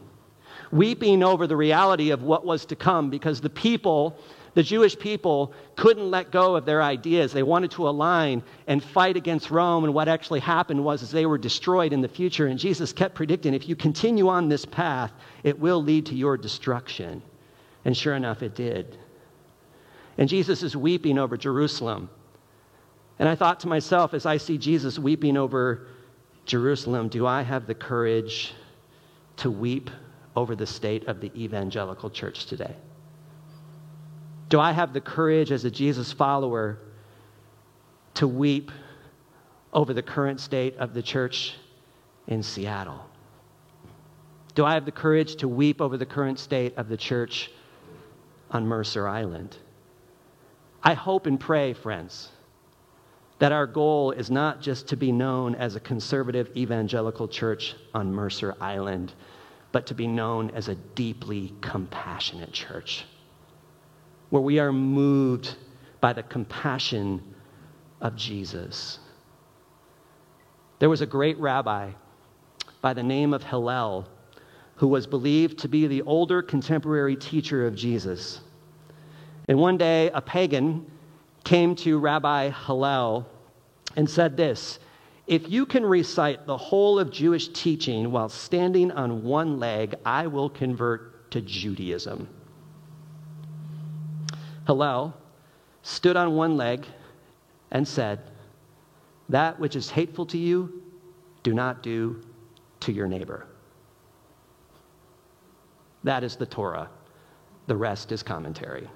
weeping 0.71 1.23
over 1.23 1.47
the 1.47 1.55
reality 1.55 2.11
of 2.11 2.23
what 2.23 2.45
was 2.45 2.65
to 2.65 2.75
come 2.75 3.09
because 3.09 3.39
the 3.39 3.49
people 3.49 4.17
the 4.53 4.63
Jewish 4.63 4.99
people 4.99 5.53
couldn't 5.77 6.11
let 6.11 6.31
go 6.31 6.55
of 6.55 6.65
their 6.65 6.81
ideas. 6.81 7.31
They 7.31 7.43
wanted 7.43 7.71
to 7.71 7.87
align 7.87 8.43
and 8.67 8.83
fight 8.83 9.15
against 9.15 9.49
Rome. 9.49 9.85
And 9.85 9.93
what 9.93 10.09
actually 10.09 10.41
happened 10.41 10.83
was 10.83 11.09
they 11.09 11.25
were 11.25 11.37
destroyed 11.37 11.93
in 11.93 12.01
the 12.01 12.09
future. 12.09 12.47
And 12.47 12.59
Jesus 12.59 12.91
kept 12.91 13.15
predicting 13.15 13.53
if 13.53 13.69
you 13.69 13.77
continue 13.77 14.27
on 14.27 14.49
this 14.49 14.65
path, 14.65 15.13
it 15.43 15.57
will 15.57 15.81
lead 15.81 16.05
to 16.07 16.15
your 16.15 16.35
destruction. 16.35 17.21
And 17.85 17.95
sure 17.95 18.15
enough, 18.15 18.43
it 18.43 18.53
did. 18.53 18.97
And 20.17 20.27
Jesus 20.27 20.63
is 20.63 20.75
weeping 20.75 21.17
over 21.17 21.37
Jerusalem. 21.37 22.09
And 23.19 23.29
I 23.29 23.35
thought 23.35 23.61
to 23.61 23.67
myself, 23.67 24.13
as 24.13 24.25
I 24.25 24.35
see 24.35 24.57
Jesus 24.57 24.99
weeping 24.99 25.37
over 25.37 25.87
Jerusalem, 26.45 27.07
do 27.07 27.25
I 27.25 27.41
have 27.41 27.67
the 27.67 27.75
courage 27.75 28.53
to 29.37 29.49
weep 29.49 29.89
over 30.35 30.55
the 30.55 30.67
state 30.67 31.07
of 31.07 31.21
the 31.21 31.31
evangelical 31.41 32.09
church 32.09 32.47
today? 32.47 32.75
Do 34.51 34.59
I 34.59 34.73
have 34.73 34.91
the 34.91 34.99
courage 34.99 35.49
as 35.53 35.63
a 35.63 35.71
Jesus 35.71 36.11
follower 36.11 36.77
to 38.15 38.27
weep 38.27 38.69
over 39.71 39.93
the 39.93 40.01
current 40.01 40.41
state 40.41 40.75
of 40.75 40.93
the 40.93 41.01
church 41.01 41.55
in 42.27 42.43
Seattle? 42.43 42.99
Do 44.53 44.65
I 44.65 44.73
have 44.73 44.83
the 44.83 44.91
courage 44.91 45.37
to 45.37 45.47
weep 45.47 45.79
over 45.79 45.95
the 45.95 46.05
current 46.05 46.37
state 46.37 46.75
of 46.75 46.89
the 46.89 46.97
church 46.97 47.49
on 48.49 48.67
Mercer 48.67 49.07
Island? 49.07 49.55
I 50.83 50.95
hope 50.95 51.27
and 51.27 51.39
pray, 51.39 51.71
friends, 51.71 52.27
that 53.39 53.53
our 53.53 53.65
goal 53.65 54.11
is 54.11 54.29
not 54.29 54.59
just 54.59 54.85
to 54.89 54.97
be 54.97 55.13
known 55.13 55.55
as 55.55 55.77
a 55.77 55.79
conservative 55.79 56.51
evangelical 56.57 57.29
church 57.29 57.73
on 57.93 58.11
Mercer 58.11 58.53
Island, 58.59 59.13
but 59.71 59.85
to 59.85 59.93
be 59.93 60.07
known 60.07 60.49
as 60.49 60.67
a 60.67 60.75
deeply 60.75 61.53
compassionate 61.61 62.51
church 62.51 63.05
where 64.31 64.41
we 64.41 64.57
are 64.57 64.73
moved 64.73 65.55
by 65.99 66.13
the 66.13 66.23
compassion 66.23 67.21
of 68.01 68.15
Jesus. 68.15 68.97
There 70.79 70.89
was 70.89 71.01
a 71.01 71.05
great 71.05 71.37
rabbi 71.37 71.91
by 72.81 72.93
the 72.93 73.03
name 73.03 73.33
of 73.33 73.43
Hillel 73.43 74.07
who 74.77 74.87
was 74.87 75.05
believed 75.05 75.59
to 75.59 75.67
be 75.67 75.85
the 75.85 76.01
older 76.01 76.41
contemporary 76.41 77.15
teacher 77.15 77.67
of 77.67 77.75
Jesus. 77.75 78.41
And 79.47 79.59
one 79.59 79.77
day, 79.77 80.09
a 80.09 80.21
pagan 80.21 80.89
came 81.43 81.75
to 81.75 81.99
Rabbi 81.99 82.49
Hillel 82.49 83.27
and 83.95 84.09
said 84.09 84.37
this 84.37 84.79
If 85.27 85.49
you 85.51 85.65
can 85.65 85.85
recite 85.85 86.47
the 86.47 86.57
whole 86.57 86.97
of 86.97 87.11
Jewish 87.11 87.49
teaching 87.49 88.11
while 88.11 88.29
standing 88.29 88.91
on 88.91 89.23
one 89.23 89.59
leg, 89.59 89.93
I 90.05 90.25
will 90.27 90.49
convert 90.49 91.29
to 91.31 91.41
Judaism. 91.41 92.27
Hillel 94.71 95.13
stood 95.81 96.15
on 96.15 96.37
one 96.37 96.55
leg 96.55 96.85
and 97.71 97.85
said, 97.85 98.21
That 99.27 99.59
which 99.59 99.75
is 99.75 99.89
hateful 99.89 100.25
to 100.27 100.37
you, 100.37 100.81
do 101.43 101.53
not 101.53 101.83
do 101.83 102.21
to 102.79 102.93
your 102.93 103.05
neighbor. 103.05 103.47
That 106.05 106.23
is 106.23 106.37
the 106.37 106.45
Torah. 106.45 106.89
The 107.67 107.75
rest 107.75 108.13
is 108.13 108.23
commentary. 108.23 108.87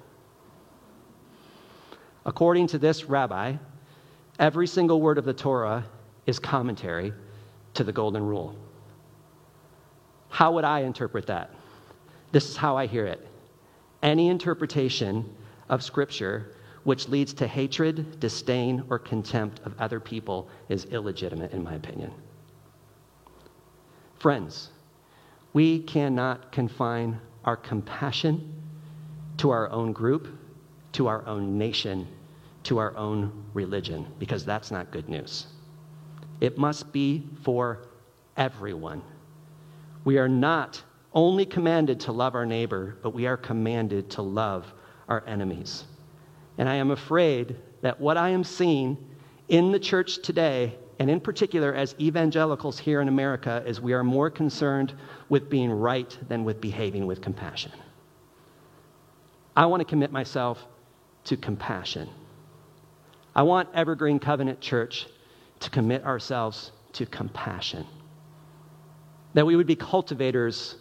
According 2.24 2.68
to 2.68 2.78
this 2.78 3.04
rabbi, 3.04 3.56
every 4.38 4.66
single 4.66 5.02
word 5.02 5.18
of 5.18 5.26
the 5.26 5.34
Torah 5.34 5.84
is 6.24 6.38
commentary 6.38 7.12
to 7.74 7.84
the 7.84 7.92
Golden 7.92 8.24
Rule. 8.24 8.56
How 10.30 10.52
would 10.52 10.64
I 10.64 10.80
interpret 10.80 11.26
that? 11.26 11.50
This 12.32 12.48
is 12.48 12.56
how 12.56 12.78
I 12.78 12.86
hear 12.86 13.04
it. 13.04 13.28
Any 14.02 14.28
interpretation 14.28 15.36
of 15.68 15.82
Scripture 15.82 16.52
which 16.86 17.08
leads 17.08 17.34
to 17.34 17.48
hatred, 17.48 18.20
disdain, 18.20 18.80
or 18.90 18.96
contempt 18.96 19.60
of 19.64 19.74
other 19.80 19.98
people 19.98 20.48
is 20.68 20.84
illegitimate, 20.84 21.50
in 21.50 21.64
my 21.64 21.74
opinion. 21.74 22.12
Friends, 24.20 24.70
we 25.52 25.80
cannot 25.80 26.52
confine 26.52 27.20
our 27.44 27.56
compassion 27.56 28.54
to 29.38 29.50
our 29.50 29.68
own 29.72 29.92
group, 29.92 30.28
to 30.92 31.08
our 31.08 31.26
own 31.26 31.58
nation, 31.58 32.06
to 32.62 32.78
our 32.78 32.96
own 32.96 33.32
religion, 33.52 34.06
because 34.20 34.44
that's 34.44 34.70
not 34.70 34.92
good 34.92 35.08
news. 35.08 35.48
It 36.40 36.56
must 36.56 36.92
be 36.92 37.24
for 37.42 37.80
everyone. 38.36 39.02
We 40.04 40.18
are 40.18 40.28
not 40.28 40.80
only 41.12 41.44
commanded 41.44 41.98
to 42.02 42.12
love 42.12 42.36
our 42.36 42.46
neighbor, 42.46 42.96
but 43.02 43.10
we 43.10 43.26
are 43.26 43.36
commanded 43.36 44.08
to 44.10 44.22
love 44.22 44.72
our 45.08 45.24
enemies. 45.26 45.84
And 46.58 46.68
I 46.68 46.74
am 46.76 46.90
afraid 46.90 47.56
that 47.82 48.00
what 48.00 48.16
I 48.16 48.30
am 48.30 48.44
seeing 48.44 48.96
in 49.48 49.72
the 49.72 49.78
church 49.78 50.22
today, 50.22 50.76
and 50.98 51.10
in 51.10 51.20
particular 51.20 51.74
as 51.74 51.94
evangelicals 52.00 52.78
here 52.78 53.00
in 53.00 53.08
America, 53.08 53.62
is 53.66 53.80
we 53.80 53.92
are 53.92 54.02
more 54.02 54.30
concerned 54.30 54.94
with 55.28 55.48
being 55.48 55.70
right 55.70 56.16
than 56.28 56.44
with 56.44 56.60
behaving 56.60 57.06
with 57.06 57.20
compassion. 57.20 57.72
I 59.54 59.66
want 59.66 59.80
to 59.80 59.84
commit 59.84 60.10
myself 60.10 60.66
to 61.24 61.36
compassion. 61.36 62.08
I 63.34 63.42
want 63.42 63.68
Evergreen 63.74 64.18
Covenant 64.18 64.60
Church 64.60 65.06
to 65.60 65.70
commit 65.70 66.04
ourselves 66.04 66.72
to 66.94 67.06
compassion. 67.06 67.86
That 69.34 69.46
we 69.46 69.56
would 69.56 69.66
be 69.66 69.76
cultivators 69.76 70.76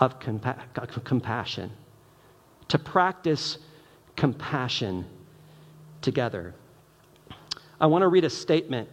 of 0.00 0.18
compa- 0.18 1.04
compassion 1.04 1.70
to 2.68 2.78
practice 2.78 3.58
compassion 4.16 5.04
together. 6.00 6.54
I 7.80 7.86
want 7.86 8.02
to 8.02 8.08
read 8.08 8.24
a 8.24 8.30
statement 8.30 8.88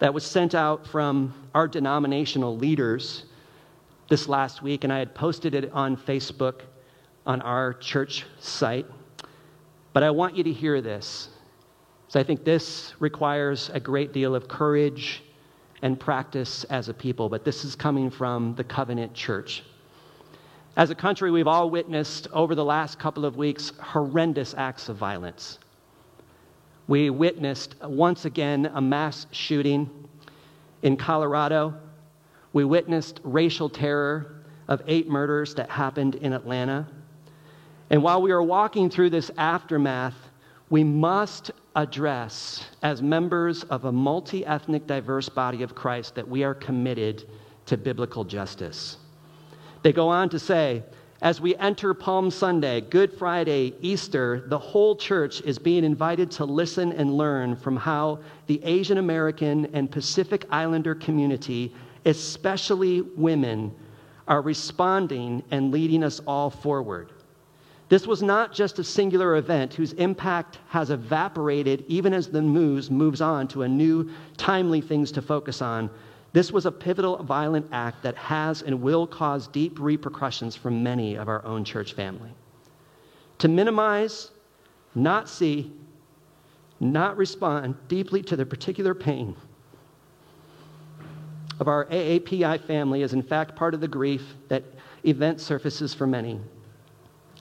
that 0.00 0.12
was 0.12 0.24
sent 0.24 0.54
out 0.54 0.86
from 0.86 1.34
our 1.54 1.68
denominational 1.68 2.56
leaders 2.56 3.24
this 4.08 4.28
last 4.28 4.62
week, 4.62 4.84
and 4.84 4.92
I 4.92 4.98
had 4.98 5.14
posted 5.14 5.54
it 5.54 5.70
on 5.72 5.96
Facebook 5.96 6.62
on 7.26 7.40
our 7.42 7.74
church 7.74 8.24
site. 8.40 8.86
But 9.92 10.02
I 10.02 10.10
want 10.10 10.36
you 10.36 10.44
to 10.44 10.52
hear 10.52 10.80
this. 10.80 11.28
So 12.08 12.18
I 12.18 12.24
think 12.24 12.44
this 12.44 12.94
requires 12.98 13.70
a 13.72 13.78
great 13.78 14.12
deal 14.12 14.34
of 14.34 14.48
courage 14.48 15.22
and 15.82 15.98
practice 15.98 16.64
as 16.64 16.88
a 16.88 16.94
people, 16.94 17.28
but 17.28 17.44
this 17.44 17.64
is 17.64 17.76
coming 17.76 18.10
from 18.10 18.54
the 18.56 18.64
covenant 18.64 19.14
church. 19.14 19.62
As 20.80 20.88
a 20.88 20.94
country, 20.94 21.30
we've 21.30 21.46
all 21.46 21.68
witnessed 21.68 22.26
over 22.32 22.54
the 22.54 22.64
last 22.64 22.98
couple 22.98 23.26
of 23.26 23.36
weeks 23.36 23.70
horrendous 23.78 24.54
acts 24.56 24.88
of 24.88 24.96
violence. 24.96 25.58
We 26.88 27.10
witnessed 27.10 27.74
once 27.82 28.24
again 28.24 28.64
a 28.72 28.80
mass 28.80 29.26
shooting 29.30 29.90
in 30.80 30.96
Colorado. 30.96 31.74
We 32.54 32.64
witnessed 32.64 33.20
racial 33.24 33.68
terror 33.68 34.42
of 34.68 34.80
eight 34.86 35.06
murders 35.06 35.54
that 35.56 35.68
happened 35.68 36.14
in 36.14 36.32
Atlanta. 36.32 36.88
And 37.90 38.02
while 38.02 38.22
we 38.22 38.30
are 38.30 38.42
walking 38.42 38.88
through 38.88 39.10
this 39.10 39.30
aftermath, 39.36 40.16
we 40.70 40.82
must 40.82 41.50
address, 41.76 42.64
as 42.82 43.02
members 43.02 43.64
of 43.64 43.84
a 43.84 43.92
multi 43.92 44.46
ethnic, 44.46 44.86
diverse 44.86 45.28
body 45.28 45.62
of 45.62 45.74
Christ, 45.74 46.14
that 46.14 46.26
we 46.26 46.42
are 46.42 46.54
committed 46.54 47.28
to 47.66 47.76
biblical 47.76 48.24
justice. 48.24 48.96
They 49.82 49.92
go 49.92 50.08
on 50.08 50.28
to 50.30 50.38
say, 50.38 50.82
as 51.22 51.40
we 51.40 51.54
enter 51.56 51.92
Palm 51.92 52.30
Sunday, 52.30 52.80
Good 52.80 53.12
Friday, 53.12 53.74
Easter, 53.80 54.44
the 54.46 54.58
whole 54.58 54.96
church 54.96 55.42
is 55.42 55.58
being 55.58 55.84
invited 55.84 56.30
to 56.32 56.46
listen 56.46 56.92
and 56.92 57.14
learn 57.16 57.56
from 57.56 57.76
how 57.76 58.20
the 58.46 58.62
Asian 58.64 58.96
American 58.96 59.66
and 59.74 59.90
Pacific 59.90 60.46
Islander 60.50 60.94
community, 60.94 61.74
especially 62.06 63.02
women, 63.02 63.74
are 64.26 64.40
responding 64.40 65.42
and 65.50 65.72
leading 65.72 66.02
us 66.02 66.20
all 66.26 66.48
forward. 66.48 67.12
This 67.90 68.06
was 68.06 68.22
not 68.22 68.54
just 68.54 68.78
a 68.78 68.84
singular 68.84 69.36
event 69.36 69.74
whose 69.74 69.92
impact 69.94 70.58
has 70.68 70.90
evaporated 70.90 71.84
even 71.88 72.14
as 72.14 72.28
the 72.28 72.40
news 72.40 72.90
moves 72.90 73.20
on 73.20 73.48
to 73.48 73.62
a 73.62 73.68
new, 73.68 74.10
timely 74.36 74.80
things 74.80 75.10
to 75.12 75.20
focus 75.20 75.60
on, 75.60 75.90
this 76.32 76.52
was 76.52 76.66
a 76.66 76.72
pivotal 76.72 77.22
violent 77.22 77.66
act 77.72 78.02
that 78.02 78.16
has 78.16 78.62
and 78.62 78.80
will 78.80 79.06
cause 79.06 79.48
deep 79.48 79.78
repercussions 79.80 80.54
for 80.54 80.70
many 80.70 81.16
of 81.16 81.28
our 81.28 81.44
own 81.44 81.64
church 81.64 81.94
family. 81.94 82.30
To 83.38 83.48
minimize, 83.48 84.30
not 84.94 85.28
see, 85.28 85.72
not 86.78 87.16
respond 87.16 87.76
deeply 87.88 88.22
to 88.22 88.36
the 88.36 88.46
particular 88.46 88.94
pain 88.94 89.34
of 91.60 91.68
our 91.68 91.84
AAPI 91.86 92.58
family 92.62 93.02
is, 93.02 93.12
in 93.12 93.22
fact, 93.22 93.54
part 93.54 93.74
of 93.74 93.80
the 93.80 93.88
grief 93.88 94.34
that 94.48 94.64
event 95.04 95.40
surfaces 95.40 95.92
for 95.92 96.06
many. 96.06 96.40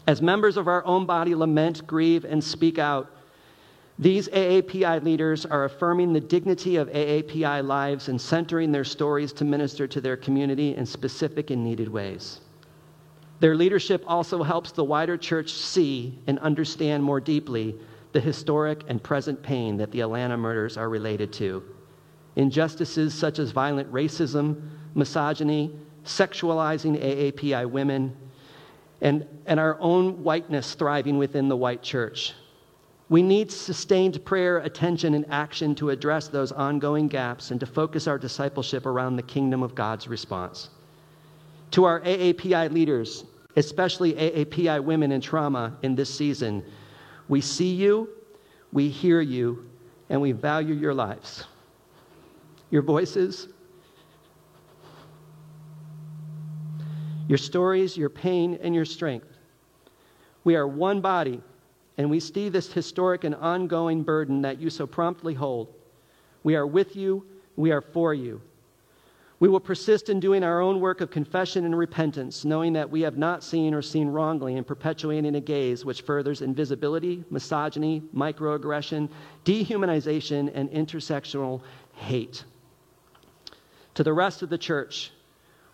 As 0.08 0.21
members 0.21 0.58
of 0.58 0.67
our 0.67 0.86
own 0.86 1.06
body 1.06 1.34
lament, 1.34 1.88
grieve, 1.88 2.25
and 2.25 2.43
speak 2.43 2.78
out, 2.78 3.10
these 3.99 4.29
AAPI 4.29 5.03
leaders 5.03 5.45
are 5.45 5.65
affirming 5.65 6.13
the 6.13 6.21
dignity 6.21 6.77
of 6.77 6.88
AAPI 6.88 7.65
lives 7.65 8.07
and 8.07 8.19
centering 8.19 8.71
their 8.71 8.85
stories 8.85 9.33
to 9.33 9.43
minister 9.43 9.88
to 9.88 9.99
their 9.99 10.15
community 10.15 10.73
in 10.73 10.85
specific 10.85 11.49
and 11.49 11.65
needed 11.65 11.89
ways. 11.89 12.39
Their 13.41 13.55
leadership 13.55 14.01
also 14.07 14.41
helps 14.41 14.71
the 14.71 14.85
wider 14.85 15.17
church 15.17 15.51
see 15.51 16.17
and 16.27 16.39
understand 16.39 17.03
more 17.03 17.19
deeply 17.19 17.75
the 18.13 18.21
historic 18.21 18.83
and 18.88 19.03
present 19.03 19.43
pain 19.43 19.75
that 19.77 19.91
the 19.91 19.99
Atlanta 19.99 20.38
murders 20.38 20.77
are 20.77 20.88
related 20.88 21.33
to. 21.33 21.62
Injustices 22.38 23.13
such 23.13 23.38
as 23.38 23.51
violent 23.51 23.91
racism, 23.91 24.62
misogyny, 24.95 25.75
sexualizing 26.05 26.97
AAPI 27.01 27.69
women, 27.69 28.15
and, 29.01 29.27
and 29.45 29.59
our 29.59 29.77
own 29.81 30.23
whiteness 30.23 30.73
thriving 30.73 31.17
within 31.17 31.49
the 31.49 31.57
white 31.57 31.81
church. 31.83 32.33
We 33.10 33.24
need 33.24 33.52
sustained 33.52 34.24
prayer, 34.24 34.60
attention, 34.60 35.15
and 35.15 35.26
action 35.30 35.74
to 35.76 35.89
address 35.89 36.28
those 36.28 36.52
ongoing 36.52 37.08
gaps 37.08 37.50
and 37.50 37.60
to 37.60 37.65
focus 37.65 38.08
our 38.08 38.19
discipleship 38.19 38.86
around 38.86 39.15
the 39.15 39.24
kingdom 39.24 39.63
of 39.63 39.74
God's 39.74 40.08
response. 40.08 40.69
To 41.72 41.86
our 41.86 42.02
AAPI 42.02 42.72
leaders, 42.72 43.26
especially 43.56 44.13
AAPI 44.13 44.84
women 44.84 45.12
in 45.12 45.22
trauma 45.22 45.76
in 45.82 45.95
this 45.95 46.13
season, 46.13 46.63
we 47.28 47.41
see 47.41 47.74
you, 47.74 48.10
we 48.72 48.89
hear 48.89 49.22
you, 49.22 49.67
and 50.10 50.22
we 50.22 50.32
value 50.32 50.76
your 50.76 50.93
lives, 50.93 51.45
your 52.69 52.84
voices, 52.84 53.48
your 57.28 57.38
stories, 57.39 57.98
your 57.98 58.10
pain, 58.10 58.60
and 58.62 58.76
your 58.76 58.86
strength. 58.86 59.28
We 60.43 60.56
are 60.56 60.67
one 60.67 61.02
body 61.02 61.41
and 61.99 62.09
we 62.09 62.21
see 62.21 62.47
this 62.47 62.71
historic 62.71 63.25
and 63.25 63.35
ongoing 63.35 64.03
burden 64.03 64.41
that 64.41 64.57
you 64.57 64.69
so 64.69 64.88
promptly 64.88 65.33
hold. 65.33 65.73
We 66.43 66.55
are 66.55 66.65
with 66.65 66.95
you, 66.95 67.25
we 67.57 67.71
are 67.71 67.81
for 67.81 68.13
you. 68.13 68.41
We 69.41 69.49
will 69.49 69.59
persist 69.59 70.07
in 70.07 70.21
doing 70.21 70.41
our 70.41 70.62
own 70.62 70.79
work 70.79 71.01
of 71.01 71.12
confession 71.12 71.65
and 71.65 71.77
repentance, 71.77 72.45
knowing 72.45 72.71
that 72.71 72.89
we 72.89 73.01
have 73.01 73.17
not 73.17 73.43
seen 73.43 73.73
or 73.73 73.81
seen 73.81 74.07
wrongly 74.07 74.55
and 74.55 74.65
perpetuating 74.65 75.35
a 75.35 75.41
gaze 75.41 75.83
which 75.83 76.03
furthers 76.03 76.41
invisibility, 76.41 77.25
misogyny, 77.29 78.01
microaggression, 78.15 79.09
dehumanization, 79.43 80.49
and 80.55 80.69
intersectional 80.69 81.62
hate. 81.95 82.45
To 83.95 84.05
the 84.05 84.13
rest 84.13 84.41
of 84.41 84.49
the 84.49 84.57
church, 84.57 85.12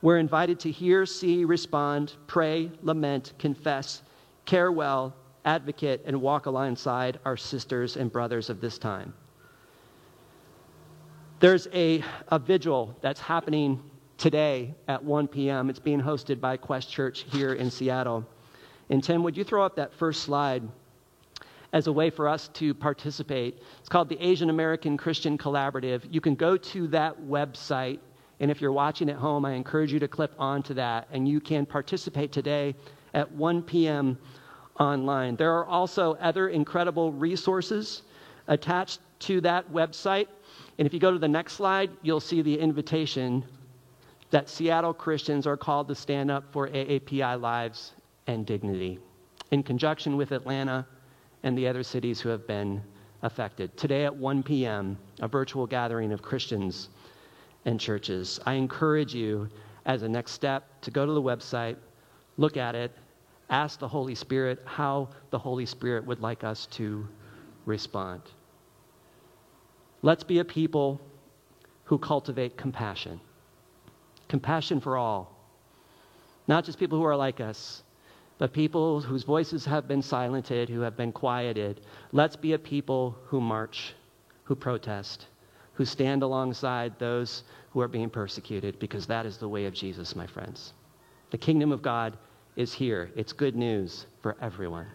we're 0.02 0.18
invited 0.18 0.60
to 0.62 0.72
hear, 0.72 1.06
see, 1.06 1.46
respond, 1.46 2.14
pray, 2.26 2.72
lament, 2.82 3.34
confess, 3.38 4.02
care 4.46 4.72
well, 4.72 5.14
advocate, 5.46 6.02
and 6.06 6.20
walk 6.20 6.48
alongside 6.48 7.20
our 7.24 7.38
sisters 7.38 7.96
and 7.96 8.12
brothers 8.12 8.50
of 8.50 8.60
this 8.60 8.78
time. 8.78 9.14
There's 11.40 11.68
a, 11.74 12.04
a 12.30 12.40
vigil 12.40 12.98
that's 13.02 13.20
happening 13.20 13.82
today 14.18 14.74
at 14.88 15.04
1 15.04 15.28
p.m. 15.28 15.70
It's 15.70 15.80
being 15.80 16.02
hosted 16.02 16.40
by 16.40 16.58
Quest 16.58 16.90
Church 16.90 17.26
here 17.32 17.54
in 17.54 17.70
Seattle. 17.70 18.26
And 18.90 19.04
Tim, 19.04 19.24
would 19.24 19.38
you 19.38 19.44
throw 19.44 19.66
up 19.66 19.76
that 19.76 19.94
first 19.94 20.24
slide 20.24 20.64
as 21.74 21.88
a 21.88 21.92
way 21.92 22.10
for 22.10 22.28
us 22.28 22.48
to 22.54 22.74
participate? 22.74 23.62
It's 23.80 23.90
called 23.90 24.10
the 24.10 24.18
Asian 24.26 24.50
American 24.50 24.98
Christian 24.98 25.38
Collaborative. 25.38 26.02
You 26.10 26.22
can 26.22 26.36
go 26.36 26.58
to 26.58 26.88
that 26.88 27.22
website, 27.22 28.00
and 28.40 28.50
if 28.50 28.62
you're 28.62 28.72
watching 28.72 29.10
at 29.10 29.18
home, 29.18 29.46
I 29.46 29.54
encourage 29.54 29.92
you 29.92 30.00
to 30.00 30.08
clip 30.08 30.34
onto 30.40 30.74
that, 30.76 31.08
and 31.12 31.28
you 31.28 31.40
can 31.40 31.66
participate 31.66 32.32
today 32.32 32.76
at 33.14 33.32
1 33.32 33.62
p.m 33.64 34.18
online. 34.80 35.36
There 35.36 35.54
are 35.54 35.66
also 35.66 36.16
other 36.16 36.50
incredible 36.50 37.12
resources 37.12 38.04
attached 38.48 39.00
to 39.20 39.42
that 39.42 39.72
website. 39.72 40.28
And 40.78 40.86
if 40.86 40.94
you 40.94 41.00
go 41.00 41.12
to 41.12 41.20
the 41.20 41.28
next 41.28 41.54
slide, 41.54 41.90
you'll 42.02 42.20
see 42.20 42.42
the 42.42 42.60
invitation 42.60 43.44
that 44.32 44.50
Seattle 44.50 44.94
Christians 44.94 45.48
are 45.48 45.58
called 45.58 45.88
to 45.88 45.96
stand 45.96 46.30
up 46.30 46.52
for 46.52 46.68
AAPI 46.68 47.40
lives 47.40 47.94
and 48.28 48.46
dignity 48.46 49.00
in 49.52 49.64
conjunction 49.64 50.18
with 50.18 50.32
Atlanta 50.32 50.86
and 51.44 51.58
the 51.58 51.68
other 51.68 51.84
cities 51.84 52.20
who 52.20 52.30
have 52.30 52.46
been 52.48 52.82
affected. 53.22 53.76
Today 53.78 54.06
at 54.06 54.16
1 54.16 54.44
p.m., 54.44 54.98
a 55.22 55.28
virtual 55.28 55.66
gathering 55.66 56.12
of 56.12 56.22
Christians 56.22 56.90
and 57.66 57.80
churches. 57.80 58.40
I 58.46 58.54
encourage 58.54 59.14
you, 59.14 59.50
as 59.86 60.04
a 60.04 60.10
next 60.10 60.32
step, 60.32 60.82
to 60.82 60.92
go 60.92 61.06
to 61.06 61.12
the 61.12 61.22
website, 61.22 61.78
look 62.38 62.58
at 62.58 62.76
it, 62.76 62.92
ask 63.50 63.80
the 63.80 63.88
Holy 63.88 64.16
Spirit 64.16 64.60
how 64.66 65.10
the 65.30 65.40
Holy 65.40 65.66
Spirit 65.66 66.06
would 66.06 66.20
like 66.20 66.44
us 66.44 66.68
to 66.72 67.08
respond. 67.66 68.22
Let's 70.02 70.24
be 70.24 70.40
a 70.40 70.46
people 70.46 71.02
who 71.86 71.98
cultivate 71.98 72.58
compassion. 72.58 73.20
Compassion 74.28 74.82
for 74.82 74.98
all. 74.98 75.36
Not 76.48 76.66
just 76.66 76.80
people 76.80 76.98
who 76.98 77.06
are 77.06 77.16
like 77.16 77.40
us, 77.40 77.84
but 78.38 78.54
people 78.54 79.02
whose 79.02 79.24
voices 79.24 79.66
have 79.66 79.88
been 79.88 80.02
silenced, 80.02 80.50
who 80.50 80.82
have 80.82 80.98
been 80.98 81.12
quieted. 81.12 81.82
Let's 82.12 82.36
be 82.36 82.54
a 82.54 82.60
people 82.60 83.16
who 83.28 83.40
march, 83.40 83.94
who 84.44 84.56
protest, 84.56 85.28
who 85.74 85.86
stand 85.86 86.22
alongside 86.22 87.00
those 87.00 87.44
who 87.72 87.82
are 87.82 87.88
being 87.88 88.10
persecuted, 88.10 88.80
because 88.80 89.08
that 89.08 89.26
is 89.26 89.38
the 89.38 89.48
way 89.48 89.66
of 89.66 89.74
Jesus, 89.74 90.16
my 90.16 90.28
friends. 90.28 90.74
The 91.32 91.38
kingdom 91.38 91.72
of 91.72 91.82
God 91.82 92.18
is 92.56 92.74
here. 92.74 93.12
It's 93.16 93.34
good 93.34 93.56
news 93.56 94.06
for 94.22 94.36
everyone. 94.42 94.88